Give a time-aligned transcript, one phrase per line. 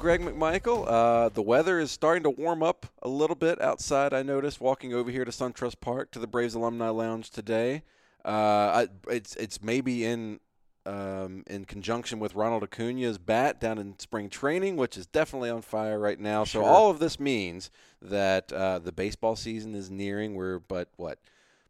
[0.00, 4.14] Greg McMichael, uh, the weather is starting to warm up a little bit outside.
[4.14, 7.82] I noticed walking over here to SunTrust Park to the Braves Alumni Lounge today.
[8.24, 10.40] Uh, I, it's it's maybe in
[10.86, 15.60] um, in conjunction with Ronald Acuna's bat down in spring training, which is definitely on
[15.60, 16.44] fire right now.
[16.44, 16.62] Sure.
[16.62, 17.70] So all of this means
[18.00, 20.34] that uh, the baseball season is nearing.
[20.34, 21.18] We're but what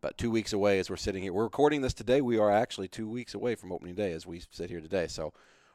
[0.01, 1.33] about two weeks away as we're sitting here.
[1.33, 2.21] We're recording this today.
[2.21, 5.09] We are actually two weeks away from opening day as we sit here today.
[5.09, 5.33] So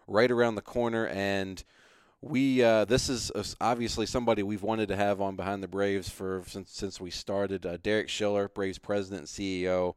[0.08, 1.62] right around the corner and
[2.22, 6.10] we uh, this is uh, obviously somebody we've wanted to have on behind the Braves
[6.10, 7.66] for since since we started.
[7.66, 9.96] Uh, Derek Schiller, Braves president and CEO.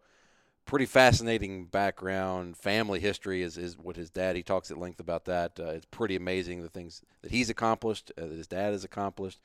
[0.66, 4.36] Pretty fascinating background, family history is, is what his dad.
[4.36, 5.58] He talks at length about that.
[5.58, 9.40] Uh, it's pretty amazing the things that he's accomplished, uh, that his dad has accomplished,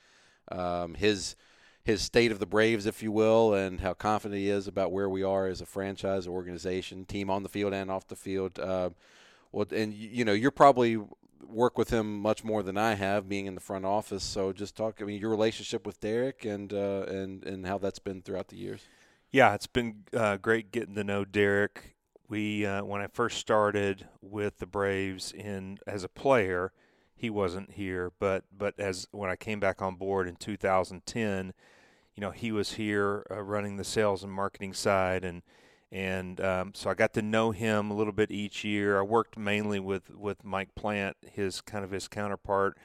[0.52, 1.38] um, his
[1.86, 5.10] his state of the Braves, if you will, and how confident he is about where
[5.10, 8.60] we are as a franchise organization, team on the field and off the field.
[8.60, 8.90] Uh,
[9.52, 10.98] well, and you know, you're probably
[11.48, 14.24] work with him much more than I have, being in the front office.
[14.24, 15.02] So just talk.
[15.02, 18.58] I mean, your relationship with Derek and uh, and and how that's been throughout the
[18.58, 18.82] years.
[19.32, 21.96] Yeah, it's been uh, great getting to know Derek.
[22.30, 26.72] We uh, when I first started with the Braves in as a player,
[27.16, 31.54] he wasn't here, but but as when I came back on board in 2010,
[32.16, 35.42] you know, he was here uh, running the sales and marketing side and
[35.94, 38.98] and um, so I got to know him a little bit each year.
[38.98, 42.76] I worked mainly with, with Mike Plant, his kind of his counterpart,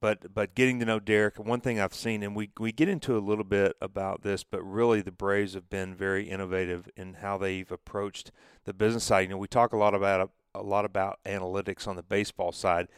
[0.00, 1.38] but but getting to know Derek.
[1.38, 4.62] One thing I've seen, and we we get into a little bit about this, but
[4.62, 8.32] really the Braves have been very innovative in how they've approached
[8.64, 9.20] the business side.
[9.20, 12.88] You know, we talk a lot about a lot about analytics on the baseball side,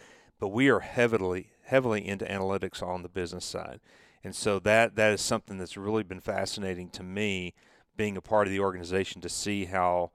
[0.41, 3.81] but we are heavily heavily into analytics on the business side,
[4.25, 7.53] and so that that is something that's really been fascinating to me
[7.97, 10.11] being a part of the organization to see how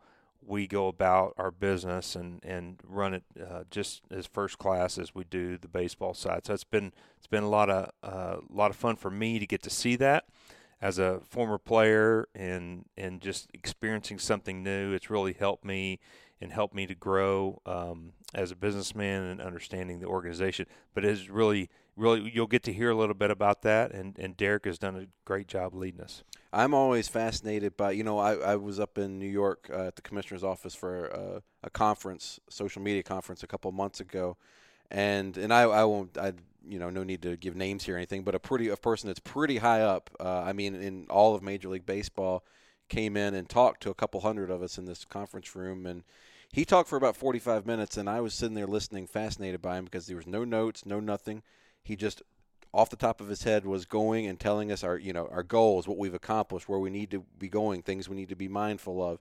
[0.45, 5.13] we go about our business and, and run it uh, just as first class as
[5.13, 6.45] we do the baseball side.
[6.45, 9.39] So it's been it's been a lot of uh, a lot of fun for me
[9.39, 10.25] to get to see that
[10.81, 14.93] as a former player and and just experiencing something new.
[14.93, 15.99] It's really helped me
[16.39, 20.67] and helped me to grow um, as a businessman and understanding the organization.
[20.93, 24.37] But it's really really you'll get to hear a little bit about that and, and
[24.37, 26.23] Derek has done a great job leading us.
[26.53, 29.95] I'm always fascinated by you know I, I was up in New York uh, at
[29.95, 34.37] the commissioner's office for uh, a conference, social media conference a couple months ago,
[34.89, 36.33] and and I, I won't I
[36.67, 39.07] you know no need to give names here or anything, but a pretty a person
[39.07, 40.09] that's pretty high up.
[40.19, 42.43] Uh, I mean in all of Major League Baseball
[42.89, 46.03] came in and talked to a couple hundred of us in this conference room and.
[46.49, 49.83] He talked for about 45 minutes, and I was sitting there listening, fascinated by him
[49.83, 51.43] because there was no notes, no nothing.
[51.83, 52.21] He just
[52.73, 55.43] off the top of his head was going and telling us our you know our
[55.43, 58.47] goals, what we've accomplished, where we need to be going, things we need to be
[58.47, 59.19] mindful of.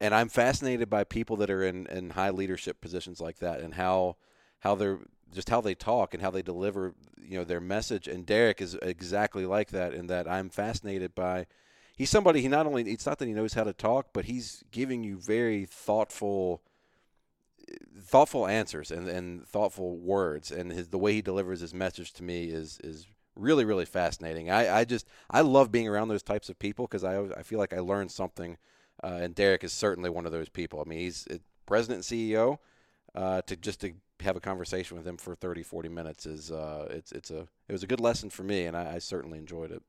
[0.00, 3.74] And I'm fascinated by people that are in, in high leadership positions like that and
[3.74, 4.16] how
[4.64, 4.98] how they're
[5.32, 8.08] just how they talk and how they deliver you know their message.
[8.08, 11.46] And Derek is exactly like that in that I'm fascinated by
[11.96, 14.64] he's somebody he not only it's not that he knows how to talk, but he's
[14.72, 16.62] giving you very thoughtful
[17.98, 20.50] thoughtful answers and, and thoughtful words.
[20.50, 24.50] And his the way he delivers his message to me is is really really fascinating.
[24.50, 27.58] I, I just i love being around those types of people because I, I feel
[27.58, 28.56] like i learned something
[29.02, 30.80] uh, and derek is certainly one of those people.
[30.80, 31.26] I mean he's
[31.66, 32.58] president and ceo
[33.14, 36.86] uh, to just to have a conversation with him for 30 40 minutes is uh,
[36.90, 39.70] it's it's a it was a good lesson for me and I, I certainly enjoyed
[39.70, 39.82] it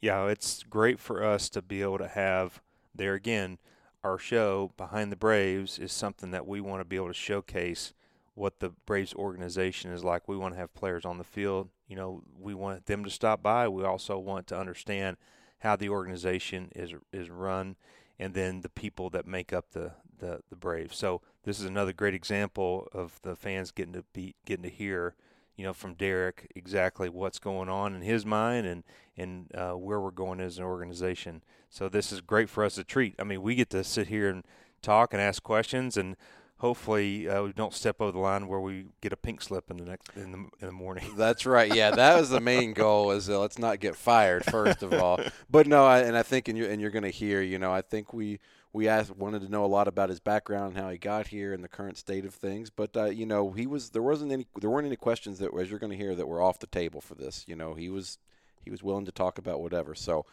[0.00, 2.60] yeah it's great for us to be able to have
[2.94, 3.58] there again
[4.06, 7.92] our show behind the Braves is something that we want to be able to showcase
[8.34, 10.28] what the Braves organization is like.
[10.28, 11.70] We want to have players on the field.
[11.88, 13.66] You know, we want them to stop by.
[13.66, 15.16] We also want to understand
[15.60, 17.76] how the organization is is run,
[18.18, 20.96] and then the people that make up the the, the Braves.
[20.96, 25.14] So this is another great example of the fans getting to be getting to hear,
[25.56, 28.84] you know, from Derek exactly what's going on in his mind and
[29.16, 31.42] and uh, where we're going as an organization.
[31.70, 33.14] So this is great for us to treat.
[33.18, 34.44] I mean, we get to sit here and
[34.82, 36.16] talk and ask questions and
[36.58, 39.76] hopefully uh, we don't step over the line where we get a pink slip in
[39.76, 41.04] the next in the, in the morning.
[41.16, 41.72] That's right.
[41.74, 43.12] Yeah, that was the main goal.
[43.12, 45.20] Is uh, let's not get fired first of all.
[45.50, 47.42] But no, I, and I think and you and you're going to hear.
[47.42, 48.40] You know, I think we
[48.76, 51.54] we asked wanted to know a lot about his background, and how he got here,
[51.54, 52.68] and the current state of things.
[52.68, 55.70] But uh, you know, he was there wasn't any there weren't any questions that as
[55.70, 57.44] you're going to hear that were off the table for this.
[57.48, 58.18] You know, he was
[58.62, 59.94] he was willing to talk about whatever.
[59.94, 60.26] So.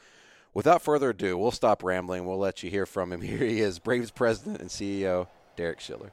[0.55, 2.27] Without further ado, we'll stop rambling.
[2.27, 3.21] We'll let you hear from him.
[3.21, 5.25] Here he is, Braves president and CEO,
[5.55, 6.11] Derek Schiller.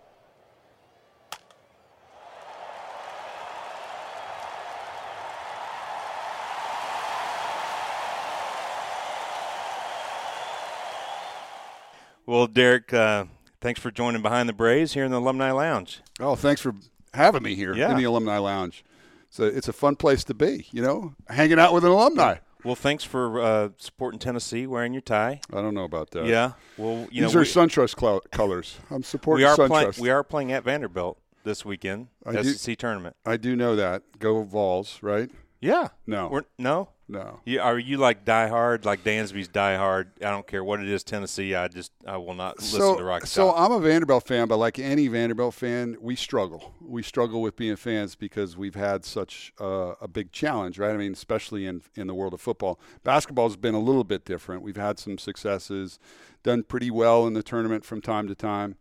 [12.31, 13.25] Well, Derek, uh,
[13.61, 16.01] thanks for joining Behind the Braves here in the Alumni Lounge.
[16.21, 16.77] Oh, thanks for
[17.13, 17.91] having me here yeah.
[17.91, 18.85] in the Alumni Lounge.
[19.31, 22.37] So it's a fun place to be, you know, hanging out with an alumni.
[22.63, 25.41] Well, thanks for uh, supporting Tennessee, wearing your tie.
[25.53, 26.27] I don't know about that.
[26.27, 26.53] Yeah.
[26.77, 28.77] Well, you these know, are we, SunTrust cl- colors.
[28.93, 29.67] I'm supporting we are SunTrust.
[29.67, 33.17] Playing, we are playing at Vanderbilt this weekend, I SEC do, tournament.
[33.27, 34.05] I do know that.
[34.21, 35.31] Go Vols, right?
[35.61, 35.89] Yeah.
[36.07, 36.29] No.
[36.29, 36.91] We're, no.
[37.11, 37.41] No.
[37.45, 40.13] You, are you like die hard, like Dansby's die hard?
[40.19, 41.57] I don't care what it is, Tennessee.
[41.57, 43.27] I just I will not listen so, to Rock.
[43.27, 46.73] So I'm a Vanderbilt fan, but like any Vanderbilt fan, we struggle.
[46.81, 50.93] We struggle with being fans because we've had such uh, a big challenge, right?
[50.93, 52.79] I mean, especially in in the world of football.
[53.03, 54.63] Basketball's been a little bit different.
[54.63, 55.99] We've had some successes,
[56.45, 58.77] done pretty well in the tournament from time to time.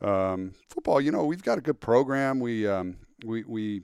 [0.00, 2.40] Um, football, you know, we've got a good program.
[2.40, 2.96] We um,
[3.26, 3.82] we we,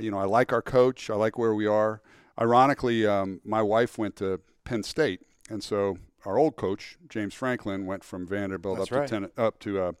[0.00, 1.10] you know, I like our coach.
[1.10, 2.00] I like where we are
[2.40, 5.20] ironically, um, my wife went to Penn State,
[5.50, 9.08] and so our old coach James Franklin went from Vanderbilt That's up right.
[9.08, 9.92] to ten, up to uh,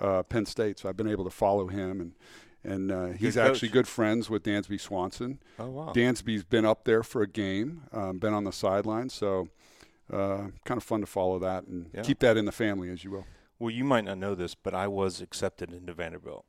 [0.00, 0.78] uh, Penn State.
[0.78, 2.12] So I've been able to follow him, and
[2.64, 3.50] and uh, he's coach.
[3.50, 5.38] actually good friends with Dansby Swanson.
[5.58, 5.92] Oh wow.
[5.94, 9.48] Dansby's been up there for a game, um, been on the sideline, so
[10.12, 12.02] uh, kind of fun to follow that and Yeah.
[12.02, 13.26] keep that in the family, as you will.
[13.58, 16.44] Well, you might not know this, but I was accepted into Vanderbilt.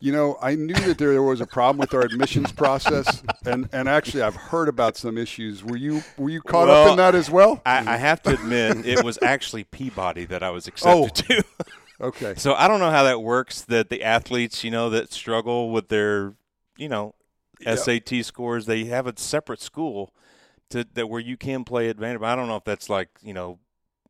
[0.00, 3.86] You know, I knew that there was a problem with our admissions process, and, and
[3.88, 5.62] actually, I've heard about some issues.
[5.62, 7.60] Were you were you caught Well, up in that as well?
[7.66, 10.70] I, I have to admit, it was actually Peabody that I was oh.
[10.70, 11.44] accepted to.
[12.02, 12.32] Okay.
[12.38, 13.60] So I don't know how that works.
[13.60, 16.32] That the athletes, you know, that struggle with their,
[16.78, 17.14] you know.
[17.62, 20.14] SAT scores, they have a separate school
[20.70, 22.30] to that where you can play at Vanderbilt.
[22.30, 23.58] I don't know if that's like, you know,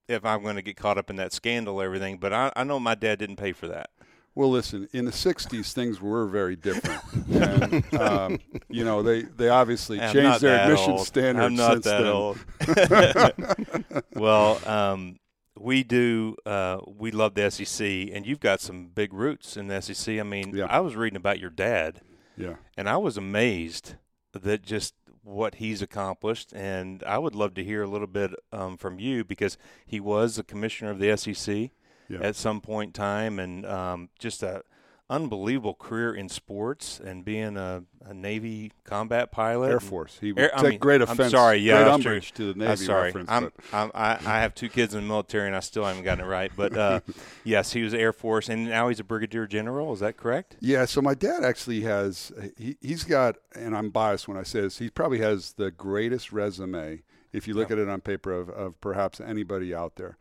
[0.08, 2.18] if I'm going to get caught up in that scandal, everything.
[2.18, 3.90] But I, I know my dad didn't pay for that.
[4.34, 8.38] Well, listen, in the '60s, things were very different, and um,
[8.68, 11.06] you know they they obviously I'm changed their admission old.
[11.06, 12.06] standards I'm not since that then.
[13.92, 14.04] old.
[14.14, 15.18] well, um,
[15.58, 16.36] we do.
[16.46, 20.18] Uh, we love the SEC, and you've got some big roots in the SEC.
[20.18, 20.66] I mean, Yeah.
[20.66, 22.00] I was reading about your dad,
[22.36, 23.94] yeah, and I was amazed
[24.32, 26.52] that just what he's accomplished.
[26.54, 30.38] And I would love to hear a little bit um, from you because he was
[30.38, 31.70] a commissioner of the SEC
[32.10, 32.18] yeah.
[32.20, 34.62] at some point in time, and um, just a
[35.10, 39.72] unbelievable career in sports and being a, a Navy combat pilot.
[39.72, 40.18] Air Force.
[40.20, 42.70] He would Air- I take mean, great I'm sorry, yeah, great umbrage to the Navy
[42.70, 43.06] I'm sorry.
[43.06, 43.28] reference.
[43.28, 46.24] I'm, I'm, I, I have two kids in the military, and I still haven't gotten
[46.24, 46.52] it right.
[46.56, 47.00] But uh,
[47.44, 49.92] yes, he was Air Force, and now he's a brigadier general.
[49.92, 50.56] Is that correct?
[50.60, 54.60] yeah, so my dad actually has he he's got, and I'm biased when I say
[54.60, 54.78] this.
[54.78, 57.02] He probably has the greatest resume
[57.32, 60.16] if you look at it on paper of, of perhaps anybody out there.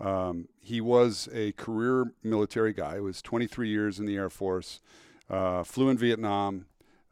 [0.00, 2.94] Um, he was a career military guy.
[2.94, 4.80] He was 23 years in the Air Force.
[5.30, 6.66] Uh, flew in Vietnam.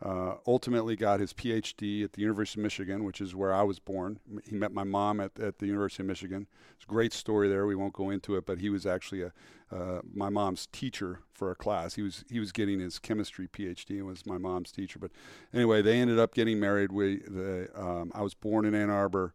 [0.05, 3.79] Uh, ultimately got his PhD at the University of Michigan, which is where I was
[3.79, 4.19] born.
[4.45, 6.49] He met my mom at, at the University of Michigan.
[6.75, 7.67] It's a great story there.
[7.67, 9.33] We won't go into it, but he was actually a,
[9.71, 11.95] uh, my mom's teacher for a class.
[11.95, 14.99] He was he was getting his chemistry PhD and was my mom's teacher.
[14.99, 15.13] But
[15.55, 16.91] anyway, they ended up getting married.
[16.91, 19.35] We the um, I was born in Ann Arbor.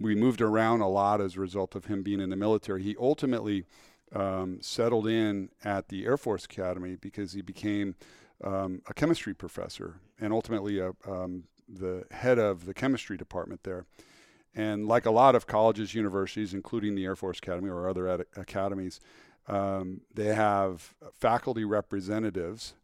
[0.00, 2.82] We moved around a lot as a result of him being in the military.
[2.82, 3.64] He ultimately
[4.14, 7.94] um, settled in at the Air Force Academy because he became
[8.42, 13.86] um, a chemistry professor and ultimately a, um, the head of the chemistry department there.
[14.54, 18.24] And like a lot of colleges, universities, including the Air Force Academy or other ad-
[18.36, 19.00] academies,
[19.46, 22.74] um, they have faculty representatives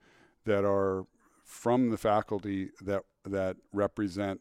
[0.44, 1.06] that are
[1.42, 4.40] from the faculty that that represent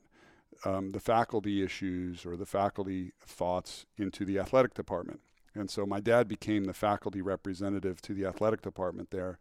[0.65, 5.19] um, the faculty issues or the faculty thoughts into the athletic department.
[5.55, 9.38] And so my dad became the faculty representative to the athletic department there,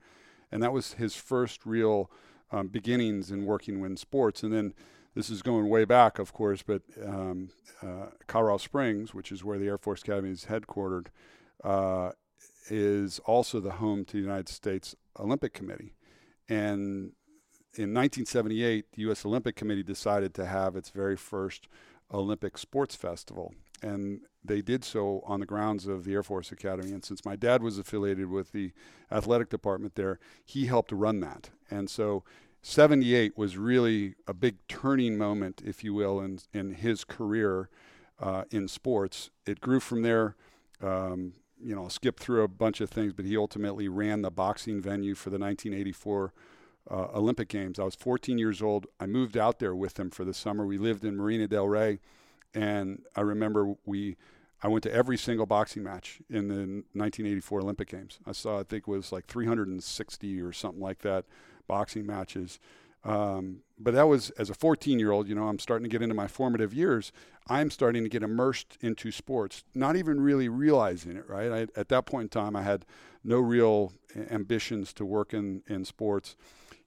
[0.51, 2.11] and that was his first real
[2.51, 4.43] um, beginnings in working in sports.
[4.43, 4.75] And then
[5.15, 7.49] this is going way back, of course, but um,
[7.83, 11.07] uh, Colorado Springs, which is where the Air Force Academy is headquartered,
[11.65, 12.13] uh,
[12.69, 15.95] is also the home to the United States Olympic Committee.
[16.49, 17.13] And
[17.75, 19.25] in 1978, the U.S.
[19.25, 21.69] Olympic Committee decided to have its very first
[22.13, 23.55] Olympic Sports Festival.
[23.83, 26.93] And they did so on the grounds of the Air Force Academy.
[26.93, 28.73] And since my dad was affiliated with the
[29.11, 31.51] athletic department there, he helped run that.
[31.71, 32.25] And so
[32.61, 37.71] 78 was really a big turning moment, if you will, in, in his career
[38.21, 39.31] uh, in sports.
[39.47, 40.37] It grew from there.
[40.81, 44.81] Um, you know, skip through a bunch of things, but he ultimately ran the boxing
[44.81, 46.33] venue for the 1984
[46.91, 47.79] uh, Olympic Games.
[47.79, 48.87] I was 14 years old.
[49.01, 50.67] I moved out there with them for the summer.
[50.67, 52.01] We lived in Marina Del Rey,
[52.55, 54.17] and I remember we.
[54.65, 58.21] I went to every single boxing match in the 1984 Olympic Games.
[58.25, 61.25] I saw, I think, it was like 360 or something like that
[61.67, 62.61] boxing matches.
[63.05, 66.03] Um, but that was as a 14 year old, you know, I'm starting to get
[66.03, 67.13] into my formative years.
[67.49, 71.51] I'm starting to get immersed into sports, not even really realizing it, right?
[71.51, 72.85] I, at that point in time, I had
[73.25, 73.93] no real
[74.31, 76.37] ambitions to work in, in sports.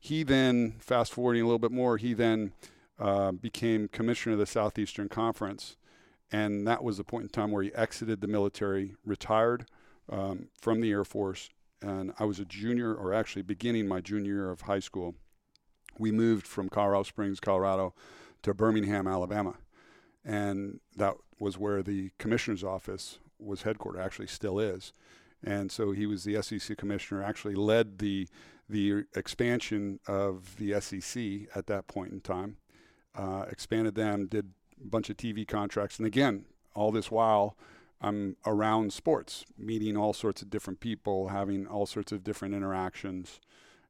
[0.05, 2.53] He then, fast forwarding a little bit more, he then
[3.00, 5.77] uh, became commissioner of the Southeastern Conference.
[6.31, 9.65] And that was the point in time where he exited the military, retired
[10.07, 11.50] um, from the Air Force.
[11.81, 15.15] And I was a junior, or actually beginning my junior year of high school
[15.97, 17.95] we moved from Colorado Springs, Colorado,
[18.43, 19.55] to Birmingham, Alabama,
[20.24, 24.03] and that was where the commissioner's office was headquartered.
[24.03, 24.93] Actually, still is.
[25.44, 27.24] And so he was the SEC commissioner.
[27.24, 28.27] Actually, led the
[28.68, 32.58] the expansion of the SEC at that point in time.
[33.15, 34.51] Uh, expanded them, did
[34.82, 37.56] a bunch of TV contracts, and again, all this while.
[38.01, 43.39] I'm around sports, meeting all sorts of different people, having all sorts of different interactions.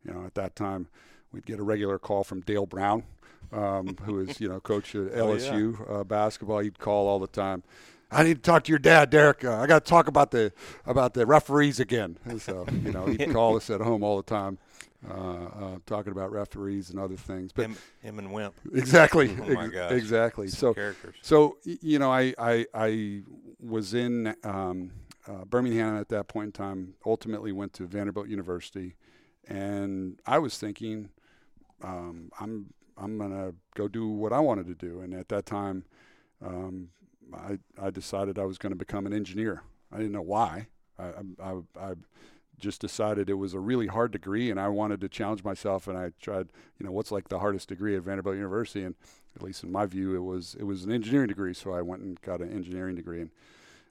[0.06, 0.88] You know, at that time,
[1.32, 3.04] we'd get a regular call from Dale Brown,
[3.52, 5.96] um, who is you know coach at LSU oh, yeah.
[5.98, 6.60] uh, basketball.
[6.60, 7.64] He'd call all the time.
[8.12, 9.44] I need to talk to your dad, Derek.
[9.44, 10.54] Uh, I got to talk about the
[10.86, 12.18] about the referees again.
[12.26, 14.58] And so you know he'd call us at home all the time.
[15.08, 17.52] Uh, uh, talking about referees and other things.
[17.52, 18.56] But him, him and Wimp.
[18.74, 19.36] Exactly.
[19.42, 19.92] Oh my gosh.
[19.92, 20.48] Exactly.
[20.48, 21.16] Some so characters.
[21.22, 23.22] So you know, I I, I
[23.60, 24.92] was in um,
[25.28, 26.96] uh, Birmingham at that point in time.
[27.06, 28.96] Ultimately, went to Vanderbilt University,
[29.48, 31.10] and I was thinking,
[31.84, 35.02] um, I'm I'm gonna go do what I wanted to do.
[35.02, 35.86] And at that time,
[36.44, 36.90] um,
[37.34, 39.63] I I decided I was going to become an engineer.
[39.91, 40.67] I didn't know why.
[40.98, 41.94] I, I, I
[42.58, 45.88] just decided it was a really hard degree, and I wanted to challenge myself.
[45.88, 46.48] And I tried,
[46.79, 48.96] you know, what's like the hardest degree at Vanderbilt University, and
[49.36, 51.53] at least in my view, it was it was an engineering degree.
[51.53, 53.29] So I went and got an engineering degree, and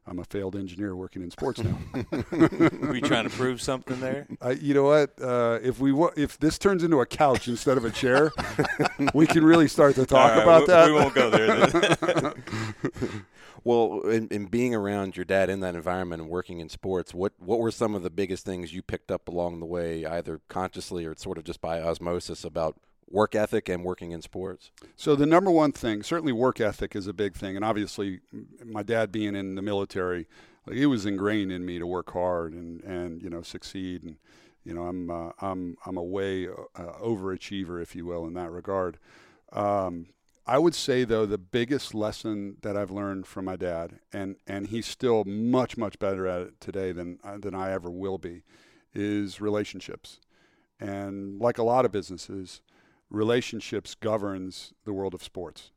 [0.06, 1.78] I'm a failed engineer working in sports now.
[2.30, 4.26] Were you trying to prove something there?
[4.42, 5.18] Uh, you know what?
[5.20, 8.30] Uh, if we w- if this turns into a couch instead of a chair,
[9.14, 10.86] we can really start to talk right, about we, that.
[10.86, 12.34] We won't go there.
[13.64, 17.32] well, in, in, being around your dad in that environment and working in sports, what
[17.38, 21.04] what were some of the biggest things you picked up along the way, either consciously
[21.04, 22.76] or sort of just by osmosis, about
[23.08, 24.70] work ethic and working in sports?
[24.96, 28.20] So the number one thing, certainly work ethic is a big thing, and obviously,
[28.64, 30.26] my dad being in the military,
[30.66, 34.16] like, it was ingrained in me to work hard and and you know succeed, and
[34.64, 38.50] you know I'm uh, I'm I'm a way uh, overachiever, if you will, in that
[38.50, 38.98] regard.
[39.52, 40.06] Um,
[40.46, 44.66] I would say though the biggest lesson that I've learned from my dad, and and
[44.66, 48.42] he's still much much better at it today than uh, than I ever will be,
[48.92, 50.20] is relationships.
[50.78, 52.60] And like a lot of businesses,
[53.08, 55.70] relationships governs the world of sports.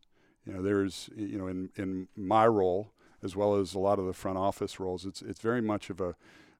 [0.46, 2.92] You know, there's you know in in my role
[3.24, 6.02] as well as a lot of the front office roles, it's it's very much of
[6.02, 6.16] a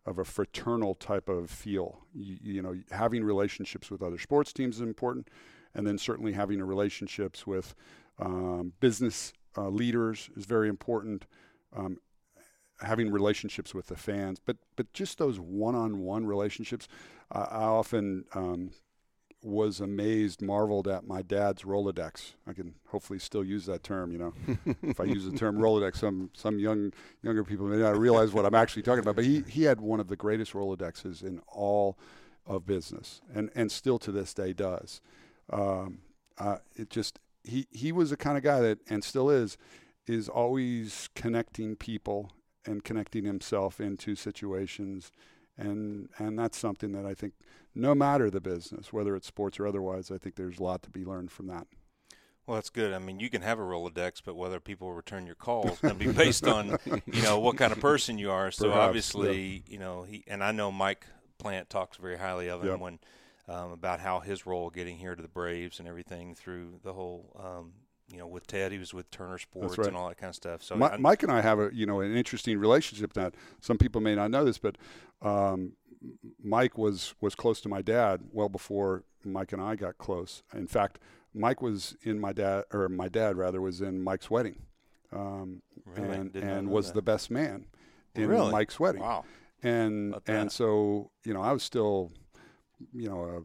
[0.06, 2.00] of a fraternal type of feel.
[2.14, 5.28] You, you know, having relationships with other sports teams is important,
[5.78, 7.76] and then certainly having relationships with
[8.20, 11.26] um, business uh, leaders is very important.
[11.76, 12.00] Um,
[12.82, 16.88] having relationships with the fans, but but just those one-on-one relationships.
[17.32, 18.72] Uh, I often um,
[19.44, 22.34] was amazed, marveled at my dad's Rolodex.
[22.48, 24.12] I can hopefully still use that term.
[24.12, 24.34] You know,
[24.84, 26.92] if I use the term Rolodex, some some young
[27.22, 29.16] younger people may not realize what I'm actually talking about.
[29.16, 31.98] But he he had one of the greatest Rolodexes in all
[32.46, 35.02] of business, and and still to this day does.
[35.52, 36.00] Um,
[36.38, 39.58] uh, it just he he was the kind of guy that and still is
[40.06, 42.32] is always connecting people
[42.66, 45.12] and connecting himself into situations
[45.58, 47.34] and and that's something that I think
[47.74, 50.90] no matter the business, whether it's sports or otherwise, I think there's a lot to
[50.90, 51.68] be learned from that.
[52.46, 52.94] Well, that's good.
[52.94, 56.00] I mean, you can have a Rolodex, but whether people return your calls is going
[56.00, 58.52] to be based on, you know, what kind of person you are.
[58.52, 59.74] So Perhaps, obviously, yeah.
[59.74, 61.06] you know, he and I know Mike
[61.38, 62.80] Plant talks very highly of him yep.
[62.80, 63.00] when
[63.48, 67.32] um, about how his role getting here to the Braves and everything through the whole
[67.40, 67.74] um,
[68.10, 69.88] you know, with Ted, he was with Turner Sports right.
[69.88, 70.64] and all that kind of stuff.
[70.64, 73.14] So My, Mike and I have a you know an interesting relationship.
[73.14, 74.78] That some people may not know this, but
[75.22, 75.74] um,
[76.42, 80.42] Mike was was close to my dad well before Mike and I got close.
[80.54, 81.00] In fact,
[81.34, 84.62] Mike was in my dad, or my dad rather, was in Mike's wedding,
[85.12, 86.16] um, Really?
[86.16, 86.96] and and was that.
[86.96, 87.66] the best man
[88.16, 88.52] in Really?
[88.52, 89.02] Mike's wedding.
[89.02, 89.26] Wow.
[89.64, 92.12] And and so you know, I was still,
[92.94, 93.44] you know,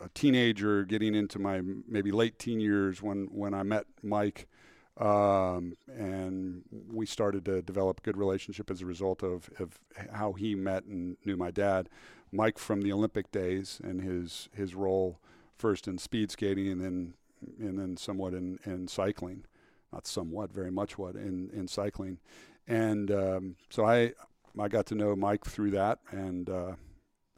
[0.00, 4.48] a, a teenager getting into my maybe late teen years when when I met Mike.
[4.96, 9.80] Um, and we started to develop a good relationship as a result of, of
[10.12, 11.88] how he met and knew my dad.
[12.30, 15.18] Mike from the Olympic days and his his role
[15.56, 17.14] first in speed skating and then
[17.58, 19.44] and then somewhat in, in cycling,
[19.92, 22.18] not somewhat, very much what in, in cycling,
[22.66, 24.12] and um, so I
[24.58, 26.72] I got to know Mike through that and uh,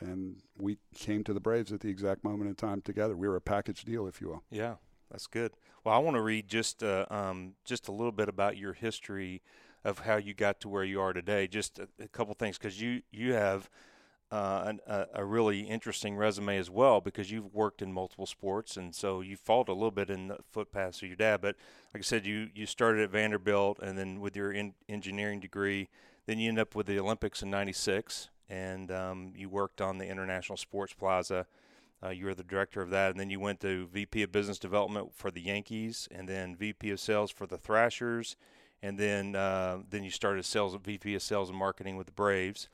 [0.00, 3.16] and we came to the Braves at the exact moment in time together.
[3.16, 4.42] We were a package deal, if you will.
[4.50, 4.74] Yeah,
[5.10, 5.52] that's good.
[5.84, 9.42] Well, I want to read just uh, um, just a little bit about your history
[9.84, 11.46] of how you got to where you are today.
[11.46, 13.70] Just a, a couple things because you you have
[14.32, 18.76] uh, an, a, a really interesting resume as well because you've worked in multiple sports
[18.76, 21.40] and so you followed a little bit in the footpaths of your dad.
[21.40, 21.54] But
[21.94, 25.88] like I said, you you started at Vanderbilt and then with your in, engineering degree,
[26.26, 30.06] then you end up with the Olympics in '96 and um, you worked on the
[30.08, 31.46] International Sports Plaza.
[32.04, 34.58] Uh, you were the director of that, and then you went to VP of Business
[34.58, 38.36] Development for the Yankees, and then VP of Sales for the Thrashers,
[38.82, 42.68] and then uh, then you started sales VP of Sales and Marketing with the Braves,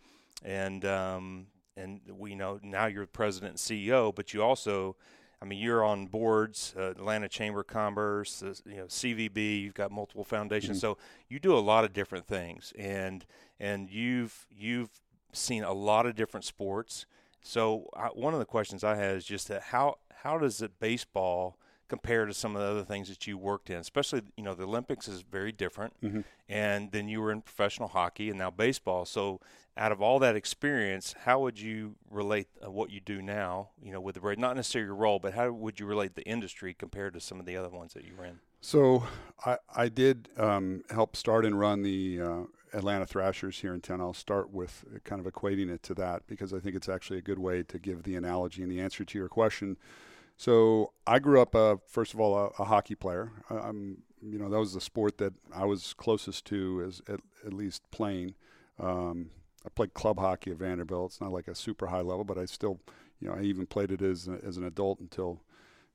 [0.44, 4.96] and um, and we know now you're president and CEO, but you also,
[5.40, 9.62] I mean, you're on boards, uh, Atlanta Chamber of Commerce, uh, you know, CVB.
[9.62, 10.98] You've got multiple foundations, so
[11.28, 13.24] you do a lot of different things, and
[13.60, 14.90] and you've you've
[15.32, 17.06] seen a lot of different sports.
[17.42, 20.78] So I, one of the questions I had is just that how how does it
[20.78, 21.58] baseball
[21.88, 23.76] compare to some of the other things that you worked in?
[23.76, 25.94] Especially you know the Olympics is very different,
[26.48, 29.04] and then you were in professional hockey and now baseball.
[29.04, 29.40] So
[29.76, 33.70] out of all that experience, how would you relate uh, what you do now?
[33.82, 36.74] You know with the not necessarily your role, but how would you relate the industry
[36.74, 38.38] compared to some of the other ones that you were in?
[38.60, 39.04] So
[39.44, 44.00] I, I did um, help start and run the uh, Atlanta Thrashers here in town.
[44.00, 47.22] I'll start with kind of equating it to that because I think it's actually a
[47.22, 49.76] good way to give the analogy and the answer to your question.
[50.36, 53.32] So I grew up, uh, first of all, a, a hockey player.
[53.50, 57.20] I, I'm, you know, that was the sport that I was closest to, as at,
[57.46, 58.34] at least playing.
[58.80, 59.30] Um,
[59.64, 61.12] I played club hockey at Vanderbilt.
[61.12, 62.80] It's not like a super high level, but I still,
[63.20, 65.42] you know, I even played it as as an adult until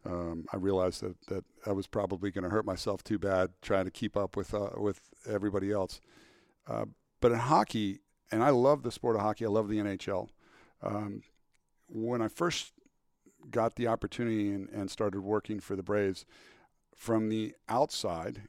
[0.05, 3.85] um, I realized that, that I was probably going to hurt myself too bad trying
[3.85, 5.99] to keep up with uh, with everybody else.
[6.67, 6.85] Uh,
[7.21, 7.99] but in hockey,
[8.31, 9.45] and I love the sport of hockey.
[9.45, 10.29] I love the NHL.
[10.81, 11.21] Um,
[11.87, 12.73] when I first
[13.49, 16.25] got the opportunity and, and started working for the Braves,
[16.95, 18.43] from the outside,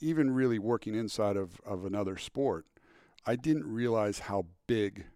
[0.00, 2.66] even really working inside of, of another sport,
[3.26, 5.06] I didn't realize how big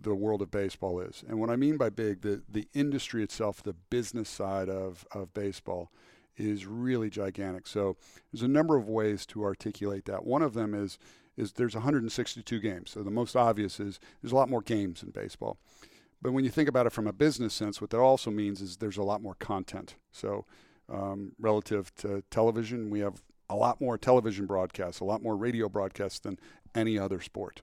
[0.00, 1.22] the world of baseball is.
[1.28, 5.34] And what I mean by big, the, the industry itself, the business side of, of
[5.34, 5.90] baseball
[6.36, 7.66] is really gigantic.
[7.66, 7.96] So
[8.32, 10.24] there's a number of ways to articulate that.
[10.24, 10.98] One of them is
[11.42, 12.90] is there's 162 games.
[12.90, 15.58] So the most obvious is there's a lot more games in baseball.
[16.22, 18.76] But when you think about it from a business sense, what that also means is
[18.76, 19.96] there's a lot more content.
[20.12, 20.46] So
[20.88, 25.68] um, relative to television, we have a lot more television broadcasts, a lot more radio
[25.68, 26.38] broadcasts than
[26.74, 27.60] any other sport.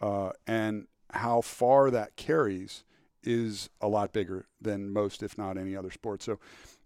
[0.00, 2.84] Uh, and how far that carries
[3.24, 6.22] is a lot bigger than most, if not any other sport.
[6.22, 6.38] So,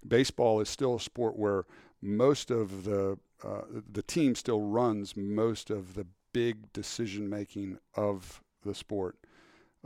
[0.07, 1.65] baseball is still a sport where
[2.03, 8.43] most of the uh, the team still runs most of the big decision making of
[8.63, 9.17] the sport.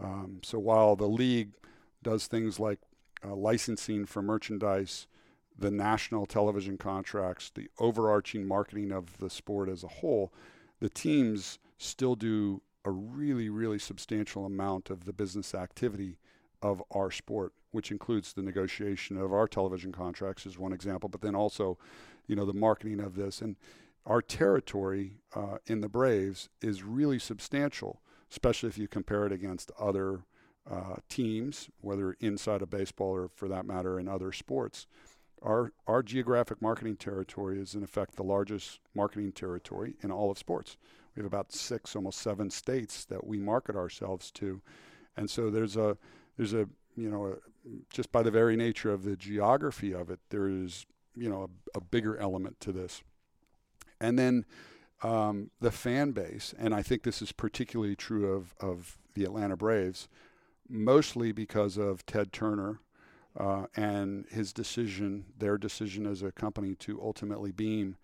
[0.03, 1.53] Um, so while the league
[2.03, 2.81] does things like
[3.25, 5.07] uh, licensing for merchandise,
[5.57, 10.33] the national television contracts, the overarching marketing of the sport as a whole,
[10.81, 16.19] the teams still do a really, really substantial amount of the business activity
[16.61, 21.21] of our sport, which includes the negotiation of our television contracts, is one example, but
[21.21, 21.79] then also,
[22.27, 23.41] you know, the marketing of this.
[23.41, 23.55] And
[24.11, 29.71] our territory uh, in the Braves is really substantial, especially if you compare it against
[29.79, 30.25] other
[30.69, 34.89] uh, teams, whether inside of baseball or, for that matter, in other sports.
[35.43, 40.39] Our, our geographic marketing territory is, in effect, the largest marketing territory in all of
[40.39, 40.77] sports.
[41.15, 44.61] We have about six, almost seven states that we market ourselves to,
[45.17, 45.97] and so there's a
[46.37, 47.35] there's a you know a,
[47.91, 51.79] just by the very nature of the geography of it, there is you know a,
[51.79, 53.03] a bigger element to this,
[54.01, 54.45] and then
[55.03, 59.57] um, the fan base, and I think this is particularly true of of the Atlanta
[59.57, 60.09] Braves,
[60.69, 62.81] mostly because of Ted Turner.
[63.39, 67.97] Uh, and his decision, their decision as a company to ultimately beam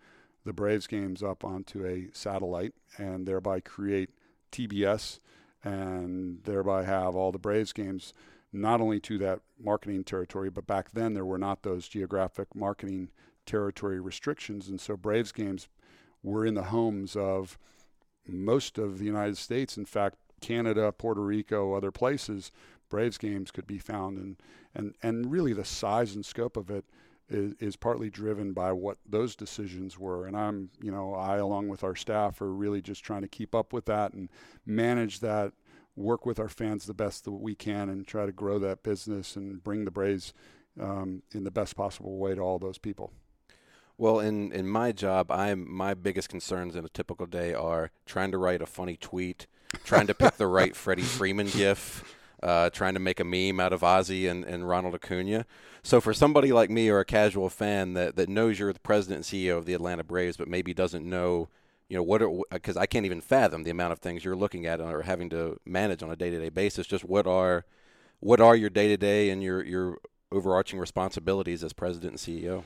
[0.44, 4.10] the Braves games up onto a satellite and thereby create
[4.52, 5.18] TBS
[5.64, 8.14] and thereby have all the Braves games
[8.52, 13.08] not only to that marketing territory, but back then there were not those geographic marketing
[13.44, 14.68] territory restrictions.
[14.68, 15.68] And so Braves games
[16.22, 17.58] were in the homes of
[18.26, 19.76] most of the United States.
[19.76, 22.50] In fact, Canada, Puerto Rico, other places,
[22.88, 24.18] Braves games could be found.
[24.18, 24.36] And,
[24.74, 26.84] and, and really the size and scope of it
[27.28, 30.26] is, is partly driven by what those decisions were.
[30.26, 33.54] And I'm, you know, I, along with our staff, are really just trying to keep
[33.54, 34.28] up with that and
[34.64, 35.52] manage that,
[35.96, 39.34] work with our fans the best that we can, and try to grow that business
[39.36, 40.32] and bring the Braves
[40.80, 43.12] um, in the best possible way to all those people.
[43.98, 48.30] Well, in, in my job, I'm my biggest concerns in a typical day are trying
[48.32, 49.46] to write a funny tweet,
[49.84, 53.72] trying to pick the right Freddie Freeman gif, uh, trying to make a meme out
[53.72, 55.46] of Ozzie and, and Ronald Acuna.
[55.82, 59.18] So for somebody like me or a casual fan that, that knows you're the president
[59.18, 61.48] and CEO of the Atlanta Braves, but maybe doesn't know,
[61.88, 64.78] you know, what because I can't even fathom the amount of things you're looking at
[64.78, 66.86] or having to manage on a day to day basis.
[66.86, 67.64] Just what are
[68.20, 69.98] what are your day to day and your your
[70.30, 72.64] overarching responsibilities as president and CEO?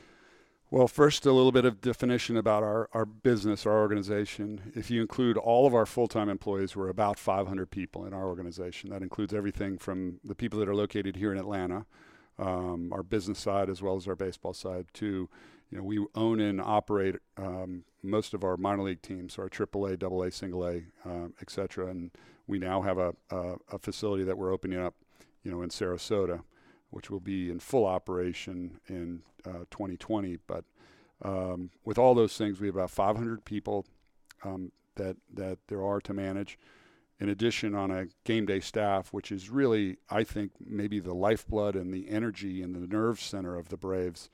[0.73, 4.71] Well, first, a little bit of definition about our, our business, our organization.
[4.77, 8.29] If you include all of our full time employees, we're about 500 people in our
[8.29, 8.91] organization.
[8.91, 11.87] That includes everything from the people that are located here in Atlanta,
[12.39, 15.29] um, our business side as well as our baseball side, to
[15.73, 19.49] you know, we own and operate um, most of our minor league teams, so our
[19.49, 21.89] AAA, AA, single A, um, et cetera.
[21.89, 22.13] And
[22.47, 24.95] we now have a, a, a facility that we're opening up,
[25.43, 26.43] you know, in Sarasota
[26.91, 30.39] which will be in full operation in uh, 2020.
[30.47, 30.65] But
[31.23, 33.87] um, with all those things, we have about 500 people
[34.45, 36.59] um, that that there are to manage.
[37.19, 41.77] In addition, on a game day staff, which is really, I think, maybe the lifeblood
[41.77, 44.31] and the energy and the nerve center of the Braves,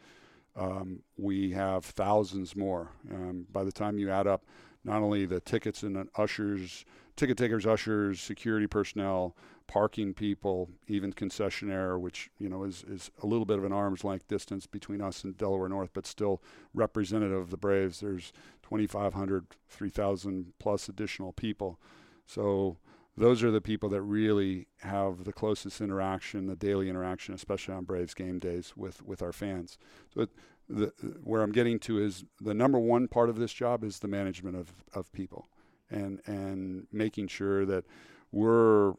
[0.55, 2.93] um, we have thousands more.
[3.13, 4.45] Um, by the time you add up
[4.85, 6.85] not only the tickets and ushers,
[7.17, 9.35] ticket takers, ushers, security personnel,
[9.67, 14.05] parking people, even concessionaire, which you know is is a little bit of an arm's
[14.05, 16.43] length distance between us and Delaware North, but still
[16.75, 18.01] representative of the Braves.
[18.01, 21.79] There's 2,500, 3,000 plus additional people.
[22.27, 22.79] So
[23.17, 27.85] those are the people that really have the closest interaction, the daily interaction, especially on
[27.85, 29.79] Braves game days with with our fans.
[30.15, 30.31] So it,
[30.69, 34.09] the, where I'm getting to is the number one part of this job is the
[34.09, 35.49] management of, of people
[35.91, 37.85] and and making sure that
[38.33, 38.95] we're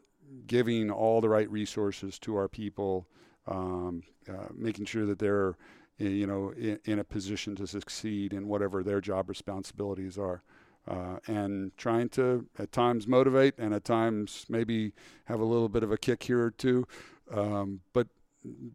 [0.46, 3.06] giving all the right resources to our people,
[3.46, 5.56] um, uh, making sure that they're,
[5.98, 10.42] you know, in, in, a position to succeed in whatever their job responsibilities are.
[10.86, 14.92] Uh, and trying to at times motivate and at times maybe
[15.26, 16.86] have a little bit of a kick here or two,
[17.30, 18.08] um, but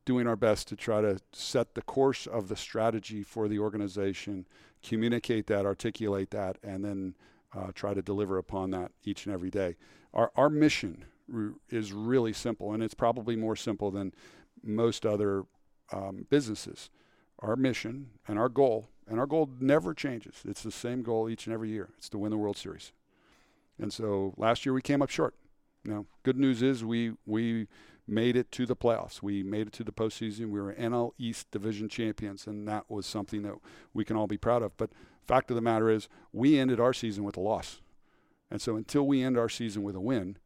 [0.05, 4.45] doing our best to try to set the course of the strategy for the organization,
[4.83, 7.15] communicate that, articulate that, and then
[7.55, 9.75] uh, try to deliver upon that each and every day.
[10.13, 11.05] Our, our mission
[11.69, 14.13] is really simple, and it's probably more simple than
[14.63, 15.43] most other
[15.91, 16.89] um, businesses.
[17.39, 20.35] Our mission and our goal, and our goal never changes.
[20.45, 21.89] It's the same goal each and every year.
[21.97, 22.93] It's to win the World Series.
[23.79, 25.35] And so last year we came up short.
[25.83, 27.67] Now, good news is we we
[28.07, 29.21] made it to the playoffs.
[29.21, 30.49] We made it to the postseason.
[30.49, 33.55] We were NL East Division champions, and that was something that
[33.93, 34.75] we can all be proud of.
[34.77, 34.91] But
[35.25, 37.81] fact of the matter is, we ended our season with a loss.
[38.51, 40.37] And so until we end our season with a win,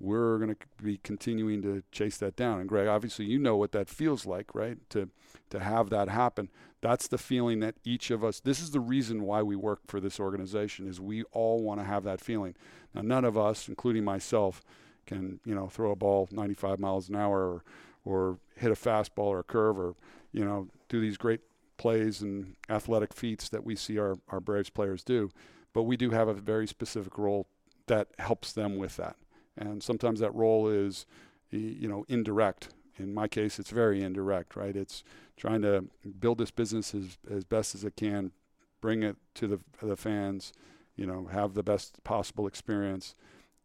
[0.00, 2.60] we're going to be continuing to chase that down.
[2.60, 4.78] And Greg, obviously, you know what that feels like, right?
[4.90, 5.10] To
[5.50, 6.50] to have that happen.
[6.80, 8.40] That's the feeling that each of us.
[8.40, 10.88] This is the reason why we work for this organization.
[10.88, 12.54] Is we all want to have that feeling.
[12.94, 14.62] Now, none of us, including myself,
[15.06, 17.64] can you know throw a ball 95 miles an hour or
[18.04, 19.94] or hit a fastball or a curve or
[20.32, 21.40] you know do these great
[21.76, 25.30] plays and athletic feats that we see our, our Braves players do.
[25.72, 27.48] But we do have a very specific role
[27.86, 29.16] that helps them with that
[29.56, 31.06] and sometimes that role is
[31.50, 32.68] you know indirect.
[32.96, 34.76] In my case it's very indirect right?
[34.76, 35.04] It's
[35.36, 35.86] trying to
[36.20, 38.32] build this business as, as best as it can
[38.80, 40.52] bring it to the, the fans
[40.94, 43.14] you know have the best possible experience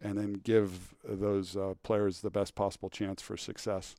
[0.01, 3.95] and then give those uh, players the best possible chance for success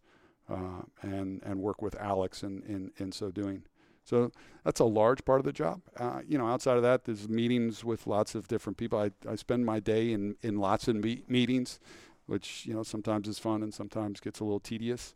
[0.48, 3.62] uh, and and work with Alex in, in, in so doing
[4.11, 4.33] so
[4.64, 5.83] that's a large part of the job.
[5.96, 8.99] Uh, you know, outside of that, there's meetings with lots of different people.
[8.99, 11.79] I, I spend my day in, in lots of me- meetings,
[12.27, 15.14] which, you know, sometimes is fun and sometimes gets a little tedious.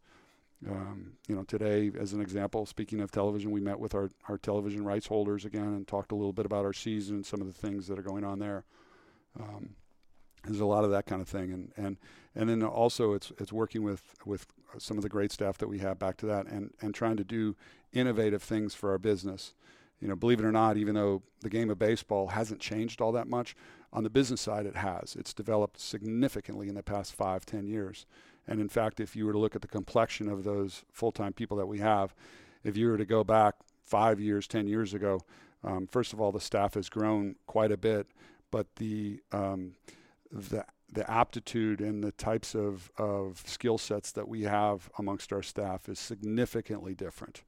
[0.70, 4.38] Um, you know, today, as an example, speaking of television, we met with our, our
[4.38, 7.48] television rights holders again and talked a little bit about our season and some of
[7.48, 8.64] the things that are going on there.
[9.38, 9.70] Um,
[10.44, 11.96] there's a lot of that kind of thing, and and
[12.34, 14.46] and then also it's it's working with with
[14.78, 15.98] some of the great staff that we have.
[15.98, 17.56] Back to that, and and trying to do
[17.94, 19.54] innovative things for our business.
[20.00, 23.12] You know, believe it or not, even though the game of baseball hasn't changed all
[23.12, 23.56] that much,
[23.92, 25.16] on the business side it has.
[25.18, 28.06] It's developed significantly in the past five, ten years,
[28.46, 31.32] And in fact, if you were to look at the complexion of those full time
[31.32, 32.14] people that we have,
[32.64, 33.54] if you were to go back
[33.84, 35.20] five years, 10 years ago,
[35.62, 38.06] um, first of all, the staff has grown quite a bit,
[38.50, 39.76] but the, um,
[40.30, 45.42] the, the aptitude and the types of, of skill sets that we have amongst our
[45.42, 47.42] staff is significantly different.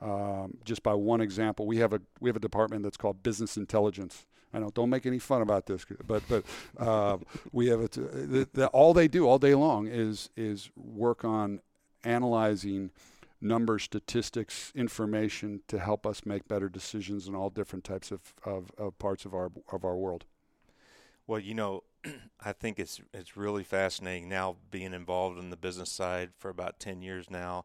[0.00, 3.56] Um, just by one example, we have a we have a department that's called business
[3.56, 4.26] intelligence.
[4.52, 6.44] I know, don't make any fun about this, but but
[6.78, 7.18] uh,
[7.52, 7.92] we have it.
[7.92, 11.60] The, the, all they do all day long is is work on
[12.02, 12.90] analyzing
[13.40, 18.70] numbers, statistics, information to help us make better decisions in all different types of, of,
[18.76, 20.24] of parts of our of our world.
[21.26, 21.84] Well, you know,
[22.40, 26.80] I think it's it's really fascinating now being involved in the business side for about
[26.80, 27.64] ten years now.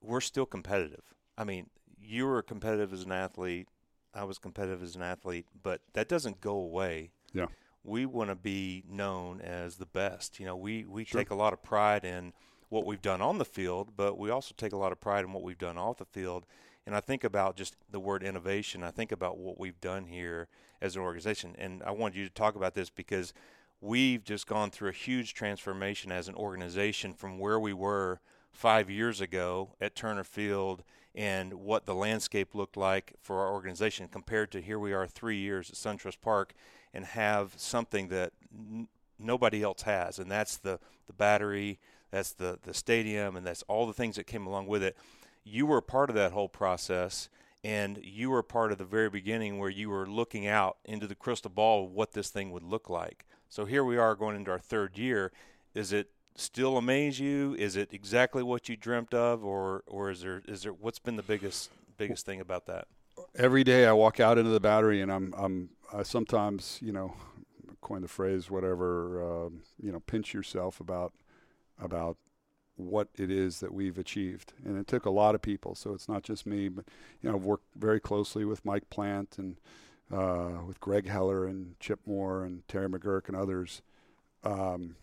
[0.00, 1.14] We're still competitive.
[1.38, 1.70] I mean,
[2.02, 3.68] you were competitive as an athlete.
[4.12, 7.12] I was competitive as an athlete, but that doesn't go away.
[7.32, 7.46] Yeah.
[7.84, 10.40] We want to be known as the best.
[10.40, 11.20] You know, we, we sure.
[11.20, 12.32] take a lot of pride in
[12.70, 15.32] what we've done on the field, but we also take a lot of pride in
[15.32, 16.44] what we've done off the field.
[16.84, 18.82] And I think about just the word innovation.
[18.82, 20.48] I think about what we've done here
[20.82, 21.54] as an organization.
[21.56, 23.32] And I wanted you to talk about this because
[23.80, 28.20] we've just gone through a huge transformation as an organization from where we were
[28.50, 30.82] five years ago at Turner Field–
[31.18, 35.36] and what the landscape looked like for our organization compared to here we are three
[35.36, 36.54] years at SunTrust Park
[36.94, 38.86] and have something that n-
[39.18, 40.78] nobody else has, and that's the,
[41.08, 41.80] the battery,
[42.12, 44.96] that's the, the stadium, and that's all the things that came along with it.
[45.42, 47.28] You were part of that whole process,
[47.64, 51.16] and you were part of the very beginning where you were looking out into the
[51.16, 53.26] crystal ball of what this thing would look like.
[53.48, 55.32] So here we are going into our third year.
[55.74, 57.54] Is it still amaze you?
[57.58, 61.16] Is it exactly what you dreamt of, or or is there is there what's been
[61.16, 62.86] the biggest biggest thing about that?
[63.36, 67.14] Every day I walk out into the battery, and I'm I'm I sometimes you know
[67.80, 69.50] coin the phrase whatever uh,
[69.82, 71.12] you know pinch yourself about
[71.80, 72.16] about
[72.76, 75.74] what it is that we've achieved, and it took a lot of people.
[75.74, 76.84] So it's not just me, but
[77.20, 79.56] you know I've worked very closely with Mike Plant and
[80.12, 83.82] uh, with Greg Heller and Chip Moore and Terry McGuirk and others.
[84.44, 84.94] Um,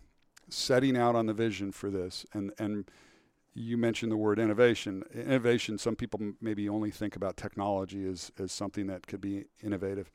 [0.48, 2.90] setting out on the vision for this and and
[3.56, 5.02] you mentioned the word innovation.
[5.14, 10.10] Innovation, some people maybe only think about technology as, as something that could be innovative.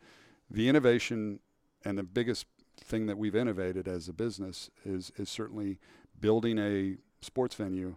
[0.49, 1.39] The innovation
[1.83, 2.45] and the biggest
[2.79, 5.79] thing that we've innovated as a business is, is certainly
[6.19, 7.95] building a sports venue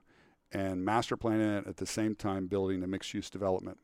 [0.50, 3.78] and master planning it at the same time building a mixed use development.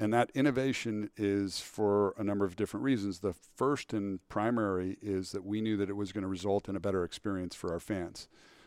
[0.00, 3.20] And that innovation is for a number of different reasons.
[3.20, 6.74] The first and primary is that we knew that it was going to result in
[6.74, 8.26] a better experience for our fans.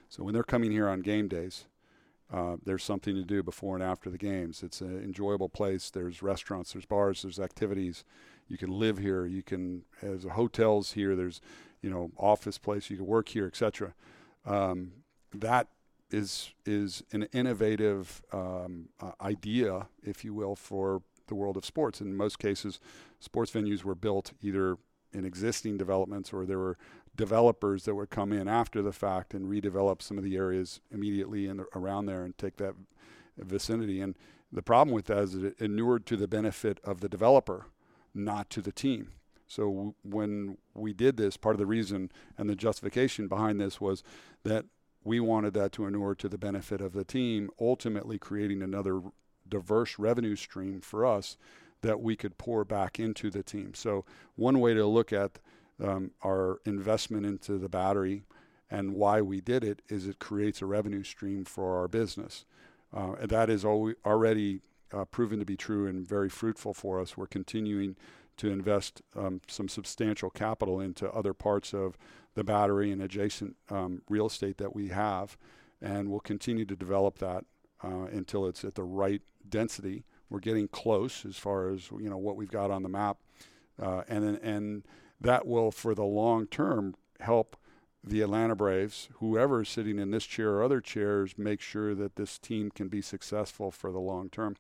[0.10, 1.66] So when they're coming here on game days,
[2.32, 4.62] uh, there's something to do before and after the games.
[4.62, 5.90] It's an enjoyable place.
[5.90, 8.04] There's restaurants, there's bars, there's activities.
[8.48, 9.26] You can live here.
[9.26, 11.16] You can, as hotels here.
[11.16, 11.42] There's,
[11.82, 12.92] you know, office place.
[12.92, 13.96] You can work here, etc.
[14.46, 14.92] Um,
[15.34, 15.70] that
[16.12, 21.02] is is an innovative um, uh, idea, if you will, for
[21.34, 22.00] the world of sports.
[22.00, 22.80] In most cases,
[23.20, 24.78] sports venues were built either
[25.12, 26.78] in existing developments or there were
[27.16, 31.48] developers that would come in after the fact and redevelop some of the areas immediately
[31.48, 32.76] in the, around there and take that
[33.38, 34.00] vicinity.
[34.00, 34.16] And
[34.52, 37.66] the problem with that is that it inured to the benefit of the developer,
[38.14, 39.10] not to the team.
[39.48, 43.82] So w- when we did this, part of the reason and the justification behind this
[43.82, 44.04] was
[44.44, 44.66] that
[45.04, 49.02] we wanted that to inure to the benefit of the team, ultimately creating another
[49.48, 51.38] diverse revenue stream for us
[51.82, 53.74] that we could pour back into the team.
[53.74, 55.40] So one way to look at
[55.84, 58.24] um, our investment into the battery
[58.72, 62.46] and why we did it is it creates a revenue stream for our business.
[62.96, 67.18] Uh, and that is already uh, proven to be true and very fruitful for us.
[67.18, 67.96] We're continuing
[68.38, 71.98] to invest um, some substantial capital into other parts of
[72.36, 75.38] the battery and adjacent um, real estate that we have,
[75.82, 77.46] and we'll continue to develop that
[77.84, 80.04] uh, until it's at the right density.
[80.30, 83.18] We're getting close as far as you know what we've got on the map,
[83.82, 84.84] uh, and and
[85.22, 87.56] that will for the long term help
[88.04, 92.18] the Atlanta Braves, whoever is sitting in this chair or other chairs, make sure that
[92.18, 94.58] this team can be successful for the long term.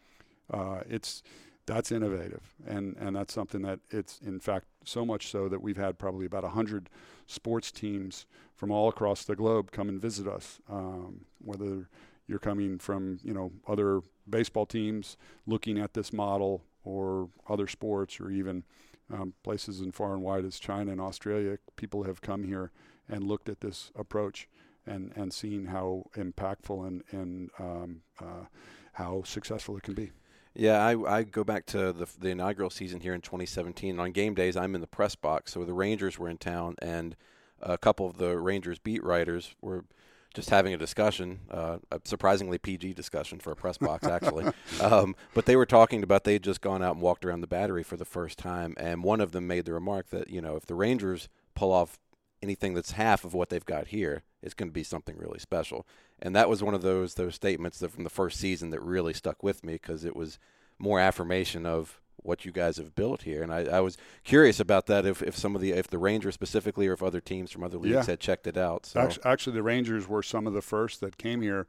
[0.49, 1.21] Uh, it's
[1.65, 5.77] that's innovative, and and that's something that it's in fact so much so that we've
[5.77, 6.89] had probably about hundred
[7.27, 11.89] sports teams from all across the globe come and visit us, um, whether
[12.27, 18.19] you're coming from you know other baseball teams looking at this model or other sports
[18.19, 18.63] or even
[19.11, 21.57] um, places in far and wide as China and Australia.
[21.75, 22.71] People have come here
[23.09, 24.47] and looked at this approach
[24.85, 28.45] and, and seen how impactful and, and um, uh,
[28.93, 30.11] how successful it can be.
[30.55, 33.99] Yeah, I, I go back to the, the inaugural season here in 2017.
[33.99, 35.53] On game days, I'm in the press box.
[35.53, 37.15] So the Rangers were in town, and
[37.59, 39.85] a couple of the Rangers beat writers were
[40.33, 44.45] just having a discussion, uh, a surprisingly PG discussion for a press box, actually.
[44.81, 47.47] um, but they were talking about they had just gone out and walked around the
[47.47, 50.55] battery for the first time, and one of them made the remark that you know
[50.55, 51.99] if the Rangers pull off
[52.41, 55.87] anything that's half of what they've got here, it's going to be something really special.
[56.21, 59.13] And that was one of those those statements that from the first season that really
[59.13, 60.39] stuck with me because it was
[60.77, 63.43] more affirmation of what you guys have built here.
[63.43, 66.33] And I, I, was curious about that if, if some of the if the Rangers
[66.33, 68.05] specifically or if other teams from other leagues yeah.
[68.05, 68.85] had checked it out.
[68.85, 71.67] So actually, actually, the Rangers were some of the first that came here,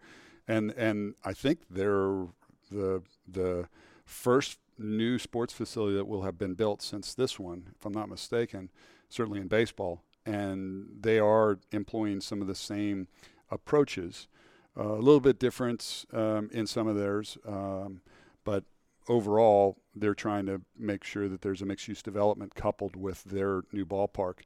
[0.49, 2.27] and and I think they're
[2.71, 3.69] the the
[4.05, 8.09] first new sports facility that will have been built since this one, if I'm not
[8.09, 8.71] mistaken,
[9.09, 10.03] certainly in baseball.
[10.27, 13.09] And they are employing some of the same
[13.51, 14.27] approaches,
[14.77, 18.01] uh, a little bit different um, in some of theirs, um,
[18.43, 18.65] but
[19.09, 23.63] overall, they're trying to make sure that there's a mixed use development coupled with their
[23.73, 24.41] new ballpark.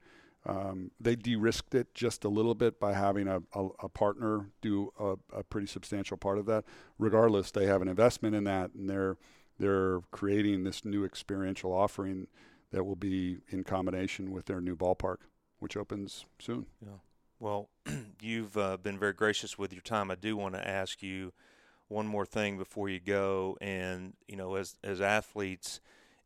[0.47, 4.93] Um, they de-risked it just a little bit by having a, a, a partner do
[4.99, 6.65] a, a, pretty substantial part of that.
[6.99, 9.17] Regardless, they have an investment in that, and they're
[9.59, 12.29] they're creating this new experiential offering
[12.71, 15.19] that will be in combination with their new ballpark,
[15.59, 16.67] which opens soon.
[16.81, 16.99] Yeah.
[17.41, 17.69] Well,
[18.21, 20.11] you've uh, been very gracious with your time.
[20.11, 21.33] I do want to ask you
[21.89, 25.81] one more thing before you go, and you know, as as athletes,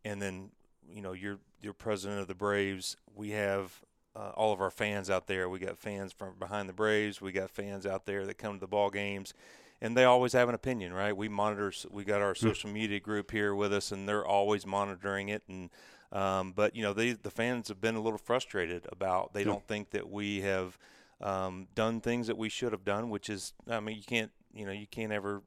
[0.04, 0.50] and then
[0.92, 2.96] you know, you're you're president of the Braves.
[3.14, 3.80] We have
[4.14, 5.48] uh, all of our fans out there.
[5.48, 7.20] We got fans from behind the Braves.
[7.20, 9.34] We got fans out there that come to the ball games,
[9.80, 11.16] and they always have an opinion, right?
[11.16, 11.72] We monitor.
[11.90, 15.42] We got our social media group here with us, and they're always monitoring it.
[15.48, 15.70] And
[16.12, 19.32] um, but you know, they, the fans have been a little frustrated about.
[19.32, 19.46] They yeah.
[19.46, 20.78] don't think that we have
[21.22, 24.66] um, done things that we should have done, which is, I mean, you can't, you
[24.66, 25.42] know, you can't ever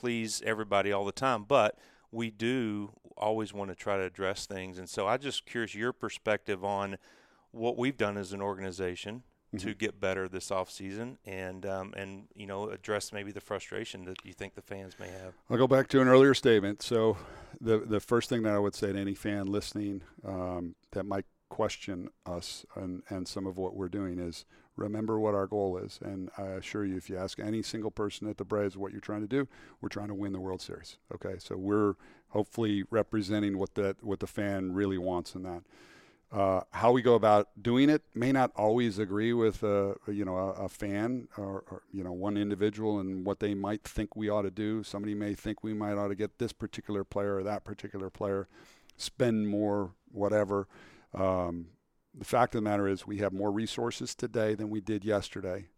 [0.00, 1.78] please everybody all the time, but
[2.10, 4.78] we do always want to try to address things.
[4.78, 6.96] And so I just curious your perspective on
[7.50, 9.22] what we've done as an organization
[9.54, 9.68] mm-hmm.
[9.68, 14.06] to get better this off season and um, and you know address maybe the frustration
[14.06, 15.34] that you think the fans may have.
[15.50, 16.82] I'll go back to an earlier statement.
[16.82, 17.18] So
[17.60, 21.26] the the first thing that I would say to any fan listening um, that might
[21.50, 25.98] question us and, and some of what we're doing is remember what our goal is.
[26.02, 29.00] And I assure you, if you ask any single person at the Braves what you're
[29.00, 29.46] trying to do,
[29.82, 30.96] we're trying to win the World Series.
[31.14, 31.94] Okay, so we're
[32.30, 35.62] hopefully representing what that what the fan really wants in that.
[36.32, 40.36] Uh, how we go about doing it may not always agree with a, you know
[40.36, 44.28] a, a fan or, or, you know one individual and what they might think we
[44.28, 44.82] ought to do.
[44.84, 48.48] Somebody may think we might ought to get this particular player or that particular player,
[48.96, 50.68] spend more, whatever.
[51.14, 51.68] Um,
[52.14, 55.68] the fact of the matter is, we have more resources today than we did yesterday.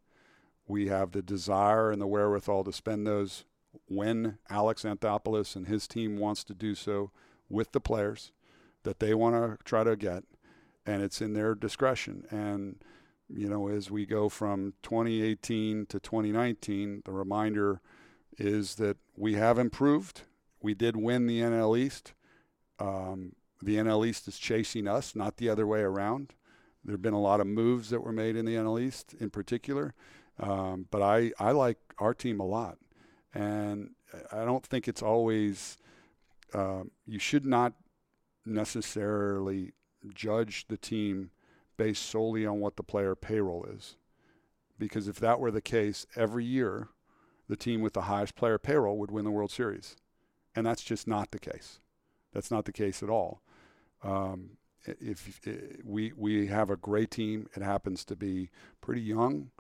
[0.66, 3.44] We have the desire and the wherewithal to spend those
[3.86, 7.10] when Alex Anthopoulos and his team wants to do so
[7.48, 8.32] with the players
[8.82, 10.24] that they want to try to get,
[10.86, 12.24] and it's in their discretion.
[12.30, 12.82] And
[13.28, 17.80] you know, as we go from 2018 to 2019, the reminder
[18.38, 20.22] is that we have improved.
[20.60, 22.14] We did win the NL East.
[22.78, 26.34] Um, the NL East is chasing us, not the other way around.
[26.84, 29.30] There have been a lot of moves that were made in the NL East in
[29.30, 29.94] particular,
[30.40, 32.78] um, but I, I like our team a lot.
[33.32, 33.90] And
[34.32, 35.78] I don't think it's always,
[36.52, 37.74] uh, you should not
[38.44, 39.72] necessarily
[40.12, 41.30] judge the team
[41.76, 43.96] based solely on what the player payroll is.
[44.78, 46.88] Because if that were the case, every year
[47.48, 49.96] the team with the highest player payroll would win the World Series.
[50.56, 51.78] And that's just not the case.
[52.32, 53.40] That's not the case at all.
[54.02, 54.50] Um,
[54.84, 55.40] if,
[55.84, 59.50] we we have a great team, it happens to be pretty young.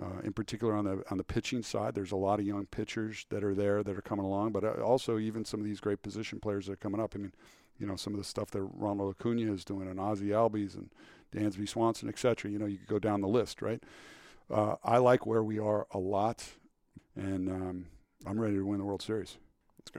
[0.00, 3.26] Uh, in particular on the on the pitching side, there's a lot of young pitchers
[3.30, 6.02] that are there that are coming along, but uh, also even some of these great
[6.02, 7.14] position players that are coming up.
[7.16, 7.32] I mean,
[7.78, 10.90] you know, some of the stuff that Ronald Acuna is doing, and Ozzie Albies, and
[11.34, 12.48] Dansby Swanson, etc.
[12.50, 13.82] You know, you could go down the list, right?
[14.48, 16.44] Uh, I like where we are a lot,
[17.16, 17.86] and um,
[18.24, 19.36] I'm ready to win the World Series.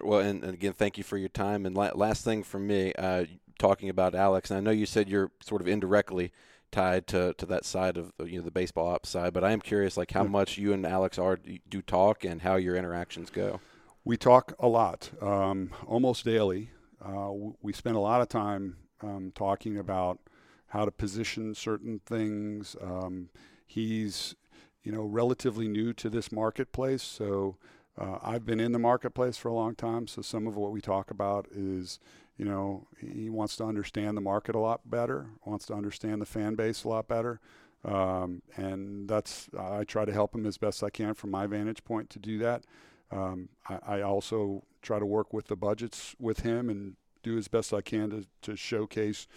[0.01, 1.65] Well, and, and, again, thank you for your time.
[1.65, 3.25] And la- last thing from me, uh,
[3.59, 6.31] talking about Alex, and I know you said you're sort of indirectly
[6.71, 9.61] tied to, to that side of you know the baseball ops side, but I am
[9.61, 11.37] curious, like how much you and Alex are
[11.69, 13.59] do talk and how your interactions go.
[14.03, 16.71] We talk a lot, um, almost daily.
[17.03, 17.31] Uh,
[17.61, 20.19] we spend a lot of time um, talking about
[20.67, 22.75] how to position certain things.
[22.81, 23.29] Um,
[23.65, 24.35] he's,
[24.83, 27.57] you know, relatively new to this marketplace, so
[27.97, 30.81] uh, I've been in the marketplace for a long time, so some of what we
[30.81, 31.99] talk about is,
[32.39, 36.25] you know, he wants to understand the market a lot better, wants to understand the
[36.25, 37.41] fan base a lot better.
[37.83, 41.83] Um, and that's, I try to help him as best I can from my vantage
[41.83, 42.63] point to do that.
[43.11, 47.47] Um, I, I, also try to work with the budgets with him and do as
[47.47, 49.27] best I can to, to showcase,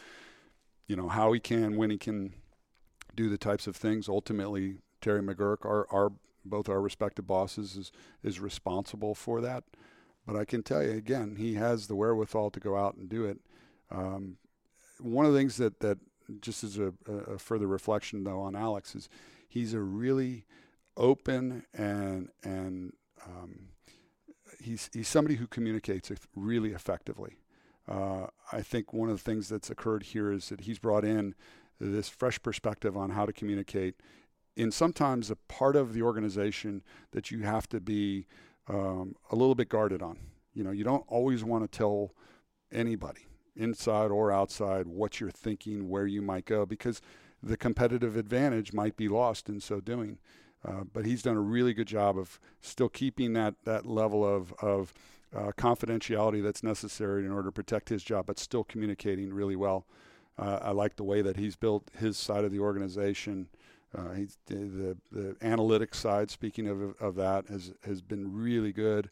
[0.87, 2.35] you know, how he can, when he can
[3.17, 4.09] do the types of things.
[4.09, 6.13] Ultimately, Terry McGuirk, our, our
[6.45, 7.93] both our respective bosses, is
[8.23, 9.65] is responsible for that.
[10.27, 13.25] But I can tell you again, he has the wherewithal to go out and do
[13.25, 13.39] it.
[13.91, 14.37] Um,
[15.01, 15.99] one of the things that that
[16.41, 19.09] just as a, a further reflection though on Alex is
[19.49, 20.45] he's a really
[20.97, 22.93] open and and
[23.27, 23.69] um,
[24.61, 27.39] he's he's somebody who communicates really effectively.
[27.89, 31.35] Uh, I think one of the things that's occurred here is that he's brought in
[31.81, 33.97] this fresh perspective on how to communicate
[34.57, 38.27] in sometimes a part of the organization that you have to be
[38.69, 40.19] um, a little bit guarded on.
[40.55, 42.13] You know, you don't always want to tell
[42.71, 47.01] anybody, inside or outside, what you're thinking, where you might go, because
[47.43, 50.19] the competitive advantage might be lost in so doing.
[50.65, 54.53] Uh, but he's done a really good job of still keeping that that level of
[54.63, 54.95] of
[55.35, 59.87] uh, confidentiality that's necessary in order to protect his job, but still communicating really well.
[60.39, 63.49] Uh, I like the way that he's built his side of the organization.
[63.97, 64.15] Uh,
[64.47, 66.31] the, the analytics side.
[66.31, 69.11] Speaking of of that, has has been really good.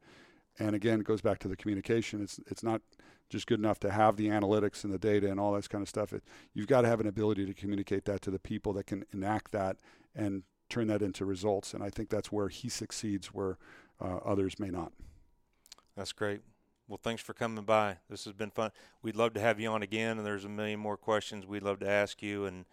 [0.59, 2.23] And again, it goes back to the communication.
[2.23, 2.81] It's it's not
[3.29, 5.89] just good enough to have the analytics and the data and all that kind of
[5.89, 6.13] stuff.
[6.13, 9.05] It, you've got to have an ability to communicate that to the people that can
[9.13, 9.77] enact that
[10.15, 11.73] and turn that into results.
[11.73, 13.57] And I think that's where he succeeds, where
[14.01, 14.93] uh, others may not.
[15.97, 16.41] That's great.
[16.89, 17.99] Well, thanks for coming by.
[18.09, 18.73] This has been fun.
[19.01, 21.79] We'd love to have you on again, and there's a million more questions we'd love
[21.81, 22.47] to ask you.
[22.47, 22.65] And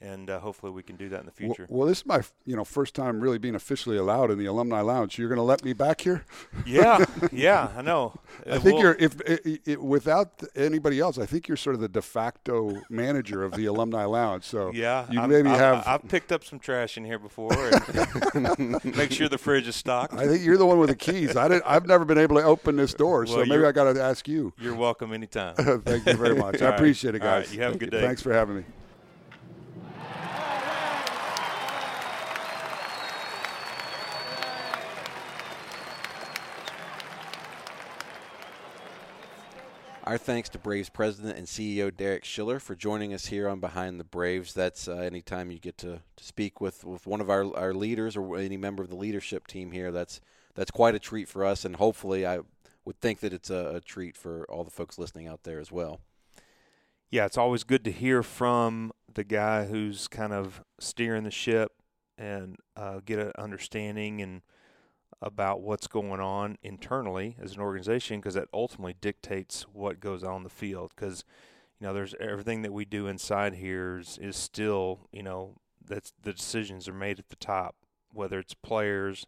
[0.00, 1.66] and uh, hopefully we can do that in the future.
[1.68, 4.46] Well, well, this is my you know first time really being officially allowed in the
[4.46, 5.18] alumni lounge.
[5.18, 6.24] You're going to let me back here?
[6.66, 8.14] Yeah, yeah, I know.
[8.50, 11.88] I think you're if it, it, without anybody else, I think you're sort of the
[11.88, 14.44] de facto manager of the alumni lounge.
[14.44, 15.86] So yeah, you I've, maybe I've, have.
[15.86, 17.50] I've picked up some trash in here before.
[18.84, 20.14] make sure the fridge is stocked.
[20.14, 21.36] I think you're the one with the keys.
[21.36, 21.64] I didn't.
[21.66, 24.28] I've never been able to open this door, well, so maybe I got to ask
[24.28, 24.52] you.
[24.58, 25.54] You're welcome anytime.
[25.54, 26.60] Thank you very much.
[26.60, 27.46] I appreciate it, guys.
[27.46, 28.02] Right, you have a good day.
[28.02, 28.64] Thanks for having me.
[40.06, 43.98] Our thanks to Braves President and CEO Derek Schiller for joining us here on Behind
[43.98, 44.54] the Braves.
[44.54, 48.16] That's uh, anytime you get to, to speak with, with one of our, our leaders
[48.16, 50.20] or any member of the leadership team here, that's
[50.54, 52.38] that's quite a treat for us, and hopefully I
[52.84, 55.72] would think that it's a, a treat for all the folks listening out there as
[55.72, 55.98] well.
[57.10, 61.72] Yeah, it's always good to hear from the guy who's kind of steering the ship
[62.16, 64.42] and uh, get an understanding and–
[65.22, 70.42] about what's going on internally as an organization because that ultimately dictates what goes on
[70.42, 70.92] the field.
[70.94, 71.24] Because
[71.80, 76.12] you know there's everything that we do inside here is, is still you know that's
[76.22, 77.76] the decisions are made at the top
[78.12, 79.26] whether it's players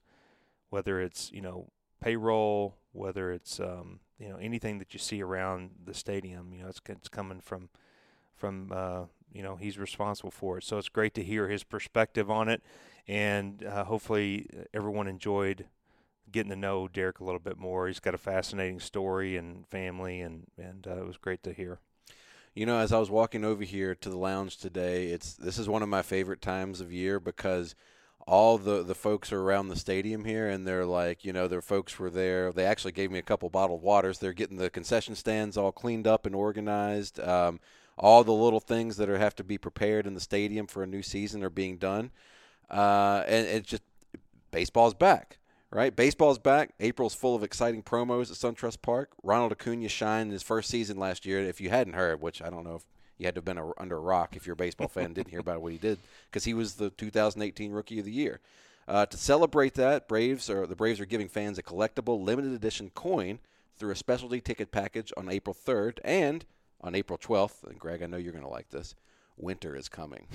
[0.70, 1.70] whether it's you know
[2.02, 6.68] payroll whether it's um, you know anything that you see around the stadium you know
[6.68, 7.68] it's, it's coming from
[8.34, 10.64] from uh, you know he's responsible for it.
[10.64, 12.62] So it's great to hear his perspective on it
[13.06, 15.66] and uh, hopefully everyone enjoyed
[16.32, 17.86] getting to know Derek a little bit more.
[17.86, 21.80] He's got a fascinating story and family, and and uh, it was great to hear.
[22.54, 25.68] You know, as I was walking over here to the lounge today, it's this is
[25.68, 27.74] one of my favorite times of year because
[28.26, 31.62] all the the folks are around the stadium here, and they're like, you know, their
[31.62, 32.52] folks were there.
[32.52, 34.18] They actually gave me a couple bottled waters.
[34.18, 37.20] They're getting the concession stands all cleaned up and organized.
[37.20, 37.60] Um,
[37.96, 40.86] all the little things that are have to be prepared in the stadium for a
[40.86, 42.10] new season are being done,
[42.70, 43.82] uh, and it's just
[44.50, 45.38] baseball's back
[45.70, 45.94] right?
[45.94, 46.74] Baseball's back.
[46.80, 49.10] April's full of exciting promos at SunTrust Park.
[49.22, 51.40] Ronald Acuna shined his first season last year.
[51.40, 52.84] If you hadn't heard, which I don't know if
[53.18, 55.30] you had to have been a, under a rock if you're a baseball fan didn't
[55.30, 55.98] hear about what he did,
[56.30, 58.40] because he was the 2018 Rookie of the Year.
[58.86, 62.90] Uh, to celebrate that, Braves are the Braves are giving fans a collectible limited edition
[62.94, 63.38] coin
[63.76, 66.44] through a specialty ticket package on April 3rd and
[66.80, 67.64] on April 12th.
[67.64, 68.94] And Greg, I know you're going to like this.
[69.36, 70.26] Winter is coming.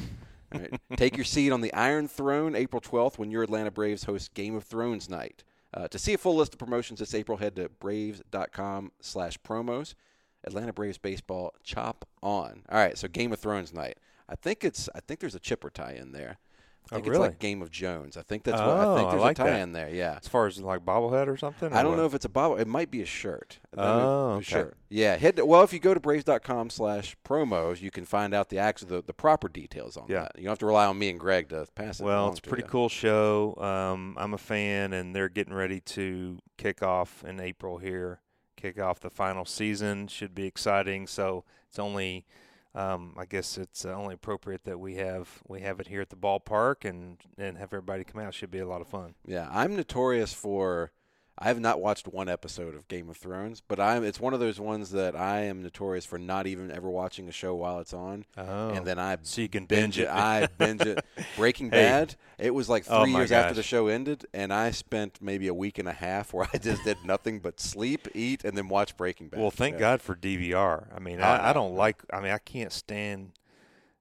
[0.54, 0.80] Right.
[0.96, 4.56] Take your seat on the Iron Throne April 12th when your Atlanta Braves host Game
[4.56, 5.44] of Thrones night.
[5.74, 9.96] Uh, to see a full list of promotions this April, head to braves.com slash promos.
[10.44, 12.64] Atlanta Braves baseball, chop on.
[12.70, 13.98] All right, so Game of Thrones night.
[14.30, 16.38] I think it's I think there's a chipper tie in there.
[16.92, 17.26] I think oh, really?
[17.26, 18.18] it's like Game of Jones.
[18.18, 19.62] I think that's oh, what I think oh, there's I like a tie that.
[19.62, 19.90] in there.
[19.90, 20.18] Yeah.
[20.22, 21.72] As far as like bobblehead or something.
[21.72, 21.98] Or I don't what?
[22.00, 22.58] know if it's a bobble.
[22.58, 23.60] It might be a shirt.
[23.78, 24.44] Oh, okay.
[24.44, 24.78] shirt.
[24.90, 25.16] Yeah.
[25.16, 28.58] Head to, well, if you go to braves.com slash promos, you can find out the
[28.60, 30.24] actual the, the proper details on Yeah.
[30.24, 30.34] that.
[30.36, 32.04] You don't have to rely on me and Greg to pass it.
[32.04, 33.56] Well, it's a pretty cool show.
[33.56, 38.20] Um, I'm a fan, and they're getting ready to kick off in April here.
[38.56, 41.08] Kick off the final season should be exciting.
[41.08, 42.26] So it's only,
[42.76, 46.16] um, I guess it's only appropriate that we have we have it here at the
[46.16, 48.30] ballpark and and have everybody come out.
[48.30, 49.16] It Should be a lot of fun.
[49.26, 50.92] Yeah, I'm notorious for
[51.36, 54.40] I have not watched one episode of Game of Thrones, but I'm it's one of
[54.40, 57.92] those ones that I am notorious for not even ever watching a show while it's
[57.94, 60.10] on, Oh, and then I so you can binge binge it.
[60.10, 61.04] I binge it.
[61.36, 61.78] Breaking Hey.
[61.82, 62.16] Bad.
[62.38, 65.48] It was like oh three Oh, years after the show ended, and I spent maybe
[65.48, 68.68] a week and a half where I just did nothing but sleep, eat, and then
[68.68, 69.40] watch Breaking Bad.
[69.40, 69.80] Well, thank Yeah.
[69.80, 70.86] God for DVR.
[70.96, 72.04] I mean, Oh, I, I don't like.
[72.14, 73.32] I mean, I can't stand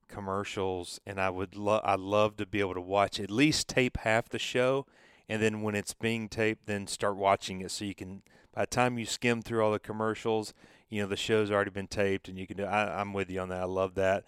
[0.09, 1.81] commercials, and I would love.
[1.85, 4.87] I love to be able to watch at least tape half the show,
[5.33, 8.21] and then when it's being taped, then start watching it so you can.
[8.55, 10.53] By the time you skim through all the commercials,
[10.91, 12.65] you know the show's already been taped, and you can do.
[12.65, 13.63] I, I'm with you on that.
[13.63, 14.25] I love that.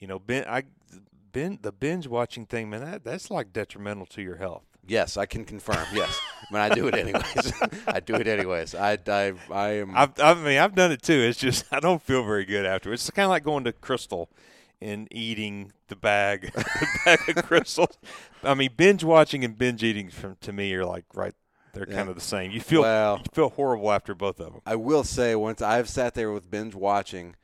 [0.00, 0.62] You know, ben, I,
[1.32, 4.62] ben, the binge watching thing, man, that, that's like detrimental to your health.
[4.86, 5.84] Yes, I can confirm.
[5.92, 6.18] Yes,
[6.50, 7.52] I mean I do it anyways.
[7.86, 8.74] I do it anyways.
[8.74, 9.94] I I, I am.
[9.94, 11.20] I've, I mean, I've done it too.
[11.20, 13.02] It's just I don't feel very good afterwards.
[13.02, 14.28] It's kind of like going to Krystal
[14.80, 16.64] and eating the bag, the
[17.04, 17.96] bag of Krystals.
[18.42, 21.34] I mean, binge watching and binge eating from to me are like right.
[21.72, 21.96] They're Yeah.
[21.96, 22.50] kind of the same.
[22.52, 24.62] You feel Well- you feel horrible after both of them.
[24.64, 27.36] I will say once I've sat there with binge watching,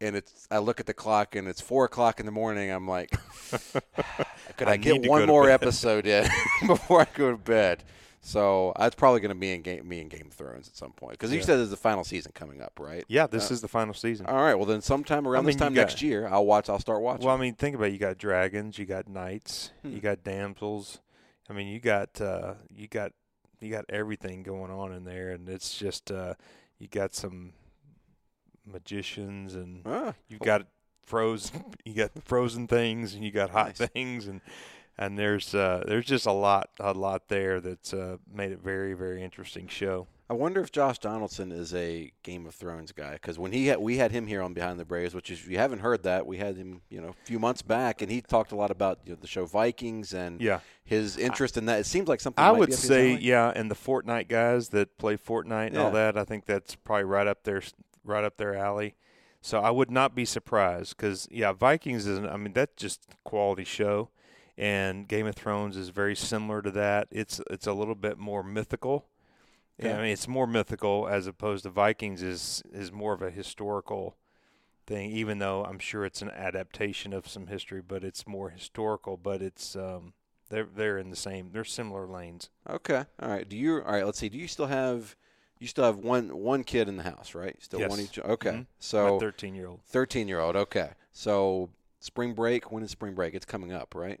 [0.00, 2.70] and it's I look at the clock and it's four o'clock in the morning.
[2.70, 3.10] I'm like,
[4.56, 6.28] could I, I get one more episode in
[6.66, 7.82] before I go to bed?
[8.22, 10.92] So that's probably going to be in game, me in Game of Thrones at some
[10.92, 11.44] point because you Yeah.
[11.46, 13.04] said there's the final season coming up, right?
[13.08, 14.26] Yeah, this Uh, is the final season.
[14.26, 14.54] All right.
[14.54, 16.68] Well, then sometime around mean, this time got- next year, I'll watch.
[16.68, 17.24] I'll start watching.
[17.26, 17.92] Well, I mean, think about it.
[17.92, 19.92] You got dragons, you got knights, Hmm.
[19.94, 21.00] you got damsels.
[21.48, 23.12] I mean, you got uh, you got
[23.58, 26.34] you got everything going on in there, and it's just uh,
[26.78, 27.54] you got some
[28.66, 30.66] magicians and Ah, You've got
[31.04, 33.90] frozen, you got frozen things, and you got hot Nice.
[33.90, 34.40] things, and
[35.00, 38.92] and there's uh, there's just a lot a lot there that's uh, made it very
[38.92, 40.06] very interesting show.
[40.28, 43.80] I wonder if Josh Donaldson is a Game of Thrones guy because when he had,
[43.80, 46.24] we had him here on Behind the Braves, which is if you haven't heard that,
[46.24, 49.00] we had him you know a few months back, and he talked a lot about
[49.04, 51.80] you know, the show Vikings and Yeah, his interest in that.
[51.80, 55.16] It seems like something I might would say yeah, and the Fortnite guys that play
[55.16, 57.62] Fortnite and all that, I think that's probably right up their
[58.04, 58.94] right up their alley.
[59.40, 63.64] So I would not be surprised because yeah, Vikings is I mean that's just quality
[63.64, 64.10] show,
[64.60, 67.08] and Game of Thrones is very similar to that.
[67.10, 69.06] It's it's a little bit more mythical.
[69.78, 69.96] Yeah.
[69.98, 74.16] I mean it's more mythical as opposed to Vikings is is more of a historical
[74.86, 75.10] thing.
[75.10, 79.16] Even though I'm sure it's an adaptation of some history, but it's more historical.
[79.16, 80.12] But it's um
[80.50, 82.50] they're they're in the same they're similar lanes.
[82.68, 83.48] Okay, all right.
[83.48, 84.04] Do you all right?
[84.04, 84.28] Let's see.
[84.28, 85.16] Do you still have
[85.58, 87.56] you still have one one kid in the house, right?
[87.62, 88.18] Still one each.
[88.18, 88.66] Okay, Mhm.
[88.78, 89.80] so 13 year old.
[89.86, 90.56] thirteen year old.
[90.56, 92.70] Okay, so spring break.
[92.70, 93.32] When is spring break?
[93.34, 94.20] It's coming up, right?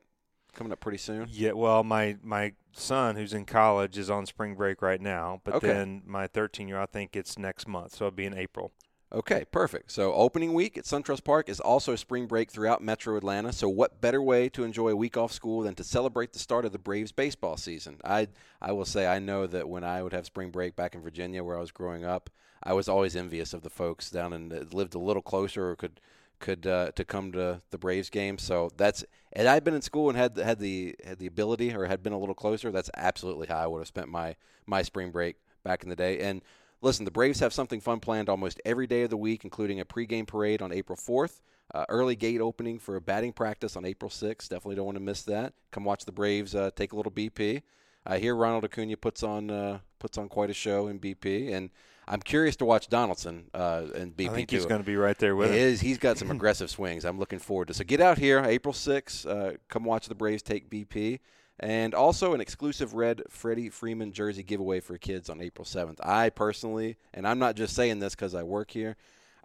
[0.54, 1.28] Coming up pretty soon.
[1.30, 5.56] Yeah, well, my my son who's in college is on spring break right now, but
[5.56, 5.68] Okay.
[5.68, 8.72] then my 13 year, old I think it's next month, so it'll be in April.
[9.12, 9.90] Okay, perfect.
[9.90, 13.52] So opening week at SunTrust Park is also spring break throughout Metro Atlanta.
[13.52, 16.64] So what better way to enjoy a week off school than to celebrate the start
[16.64, 18.00] of the Braves baseball season?
[18.04, 18.28] I
[18.62, 21.42] I will say I know that when I would have spring break back in Virginia
[21.42, 22.30] where I was growing up,
[22.62, 25.76] I was always envious of the folks down in that lived a little closer or
[25.76, 26.00] could
[26.40, 28.38] could uh, to come to the Braves game.
[28.38, 31.86] So that's and I'd been in school and had had the had the ability or
[31.86, 32.72] had been a little closer.
[32.72, 34.36] That's absolutely how I would have spent my
[34.66, 36.18] my spring break back in the day.
[36.20, 36.42] And
[36.80, 39.84] listen, the Braves have something fun planned almost every day of the week, including a
[39.84, 41.40] pregame parade on April 4th,
[41.74, 44.48] uh, early gate opening for a batting practice on April 6th.
[44.48, 45.52] Definitely don't want to miss that.
[45.70, 47.62] Come watch the Braves uh, take a little BP.
[48.06, 51.70] I hear Ronald Acuna puts on uh, puts on quite a show in BP, and
[52.10, 55.16] I'm curious to watch Donaldson uh, in BP I think he's going to be right
[55.16, 55.62] there with He it.
[55.62, 55.80] is.
[55.80, 57.04] He's got some aggressive swings.
[57.04, 57.74] I'm looking forward to.
[57.74, 59.26] So get out here, April 6th.
[59.26, 61.20] Uh, come watch the Braves take BP,
[61.60, 65.98] and also an exclusive red Freddie Freeman jersey giveaway for kids on April 7th.
[66.02, 68.96] I personally, and I'm not just saying this because I work here.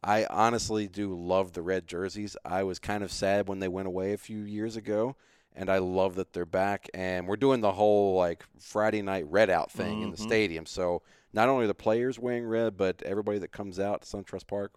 [0.04, 2.36] I honestly do love the red jerseys.
[2.44, 5.16] I was kind of sad when they went away a few years ago,
[5.56, 6.90] and I love that they're back.
[6.96, 10.22] And we're doing the whole like Friday night red out thing in the Mhm.
[10.24, 10.66] stadium.
[10.66, 11.02] So
[11.36, 14.72] not only the players wearing red, but everybody that comes out to SunTrust Park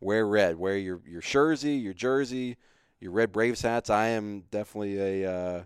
[0.00, 0.56] wear red.
[0.58, 2.56] Wear your your jersey, your jersey,
[3.00, 3.88] your red Braves hats.
[3.90, 5.32] I am definitely a.
[5.32, 5.64] Uh,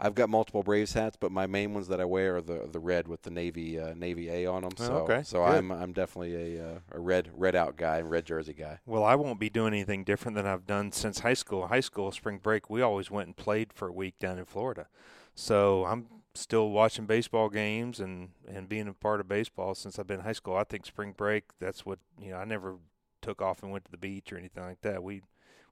[0.00, 2.78] I've got multiple Braves hats, but my main ones that I wear are the the
[2.80, 4.72] red with the navy uh, navy A on them.
[4.80, 5.54] Oh, So okay, so good.
[5.54, 8.78] I'm I'm definitely a uh, a red red out guy red jersey guy.
[8.86, 11.68] Well, I won't be doing anything different than I've done since high school.
[11.68, 14.86] High school spring break, we always went and played for a week down in Florida.
[15.34, 16.06] So I'm
[16.38, 20.24] still watching baseball games and and being a part of baseball since I've been in
[20.24, 20.56] high school.
[20.56, 22.38] I think spring break, that's what you know.
[22.38, 22.76] I never
[23.20, 25.02] took off and went to the beach or anything like that.
[25.02, 25.22] We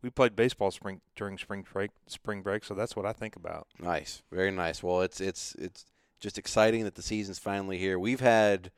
[0.03, 3.67] we played baseball spring during spring break spring break, so that's what I think about.
[3.81, 4.83] Nice, very nice.
[4.83, 5.87] Well, it's it's it's
[6.21, 7.99] just exciting that the season's finally here.
[7.99, 8.71] We've had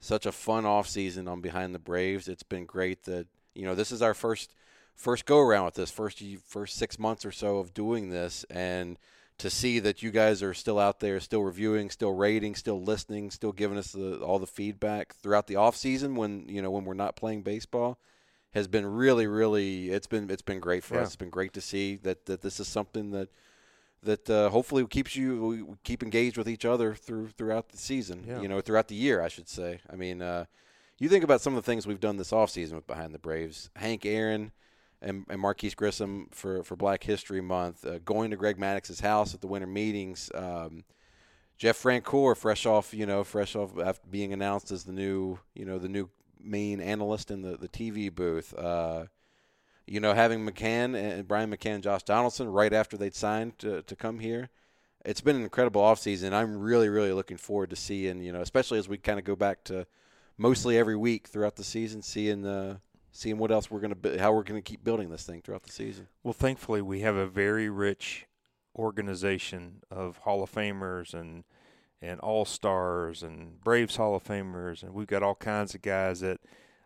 [0.00, 2.28] such a fun off season on Behind the Braves.
[2.28, 4.54] It's been great that you know this is our first
[4.94, 8.98] first go around with this first first six months or so of doing this, and
[9.40, 13.30] to see that you guys are still out there, still reviewing, still rating, still listening,
[13.30, 16.84] still giving us the, all the feedback throughout the off season when you know when
[16.84, 17.98] we're not playing baseball
[18.52, 19.90] has been really, really.
[19.90, 21.02] It's been it's been great for Yeah.
[21.02, 21.08] us.
[21.08, 23.28] It's been great to see that that this is something that
[24.02, 28.24] that uh, hopefully keeps you we keep engaged with each other through throughout the season.
[28.26, 28.40] Yeah.
[28.40, 29.80] You know, throughout the year, I should say.
[29.90, 30.46] I mean, uh,
[30.98, 33.70] you think about some of the things we've done this offseason with Behind the Braves.
[33.76, 34.52] Hank Aaron
[35.02, 39.34] and, and Marquis Grissom for, for Black History Month, uh, going to Greg Maddux's house
[39.34, 40.30] at the winter meetings.
[40.34, 40.84] Um,
[41.56, 45.64] Jeff Francoeur, fresh off, you know, fresh off after being announced as the new, you
[45.64, 46.08] know, the new
[46.42, 48.54] main analyst in the, the TV booth.
[48.56, 49.06] Uh,
[49.86, 53.82] you know, having McCann and Brian McCann and Josh Donaldson right after they'd signed to,
[53.82, 54.48] to come here.
[55.04, 56.32] It's been an incredible offseason.
[56.32, 59.34] I'm really, really looking forward to seeing, you know, especially as we kind of go
[59.34, 59.86] back to
[60.38, 62.76] mostly every week throughout the season, seeing uh,
[63.12, 65.62] seeing what else we're going to, how we're going to keep building this thing throughout
[65.62, 66.08] the season.
[66.22, 68.26] Well, thankfully, we have a very rich
[68.76, 71.44] organization of Hall of Famers and
[72.02, 76.20] and All Stars and Braves Hall of Famers, and we've got all kinds of guys
[76.20, 76.40] that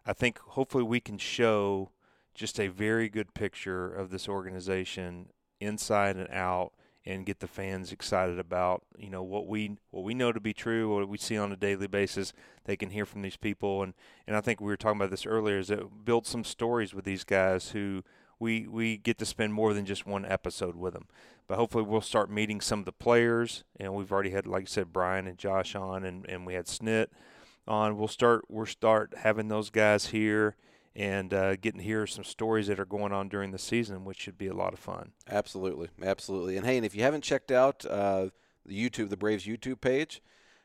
[0.05, 1.91] I think hopefully we can show
[2.35, 5.27] just a very good picture of this organization
[5.61, 6.73] inside and out
[7.07, 10.55] and get the fans excited about you know what we what we know to be
[10.55, 12.33] true what we see on a daily basis
[12.65, 13.83] they can hear from these people.
[13.83, 13.95] And
[14.27, 17.05] and I think we were talking about this earlier is that build some stories with
[17.05, 18.03] these guys who
[18.39, 21.07] we we get to spend more than just one episode with them.
[21.47, 24.67] But hopefully we'll start meeting some of the players and we've already had like I
[24.67, 27.09] said Brian and Josh on and and we had Snit
[27.69, 27.97] on.
[27.97, 30.57] We'll start we'll start having those guys here
[30.97, 34.21] and uh, getting to hear some stories that are going on during the season, which
[34.21, 35.13] should be a lot of fun.
[35.29, 36.57] Absolutely, absolutely.
[36.57, 38.29] And hey, and if you haven't checked out uh,
[38.65, 40.23] the YouTube, the Braves YouTube page,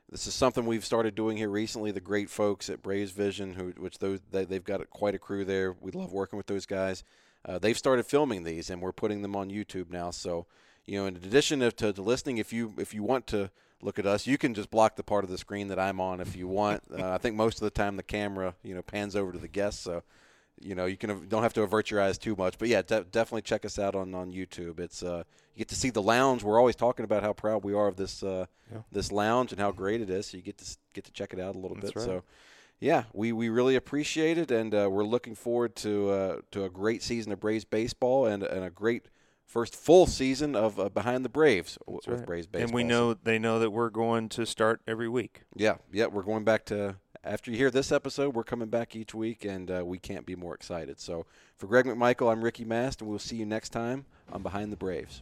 [0.09, 1.91] this is something we've started doing here recently.
[1.91, 5.45] The great folks at Braves Vision, who which those they, they've got quite a crew
[5.45, 5.75] there.
[5.80, 7.03] We love working with those guys.
[7.45, 10.11] Uh, they've started filming these, and we're putting them on YouTube now.
[10.11, 10.45] So,
[10.86, 13.51] you know, in addition to, to listening, if you if you want to
[13.82, 16.19] look at us, you can just block the part of the screen that I'm on
[16.21, 16.84] if you want.
[16.91, 19.47] Uh, I think most of the time the camera, you know, pans over to the
[19.47, 20.03] guests, so
[20.61, 22.57] you know you can don't have to avert your eyes too much.
[22.57, 24.80] But yeah, de- definitely check us out on on YouTube.
[24.80, 25.23] It's uh,
[25.55, 26.43] you get to see the lounge.
[26.43, 28.80] We're always talking about how proud we are of this uh, Yeah.
[28.91, 30.27] this lounge and how great it is.
[30.27, 31.99] So you get to get to check it out a little That's bit.
[31.99, 32.05] right.
[32.05, 32.23] So.
[32.82, 36.69] Yeah, we, we really appreciate it, and uh, we're looking forward to uh, to a
[36.69, 39.09] great season of Braves baseball and, and a great
[39.50, 42.28] first full season of uh, behind the Braves That's with right.
[42.28, 42.68] Braves baseball.
[42.68, 45.41] And we know they know that we're going to start every week.
[45.56, 49.14] yeah, yeah, we're going back to after you hear this episode, we're coming back each
[49.14, 51.00] week, and uh, we can't be more excited.
[51.00, 51.26] So
[51.58, 54.78] for Greg McMichael, I'm Ricky Mast, and we'll see you next time on Behind the
[54.78, 55.22] Braves.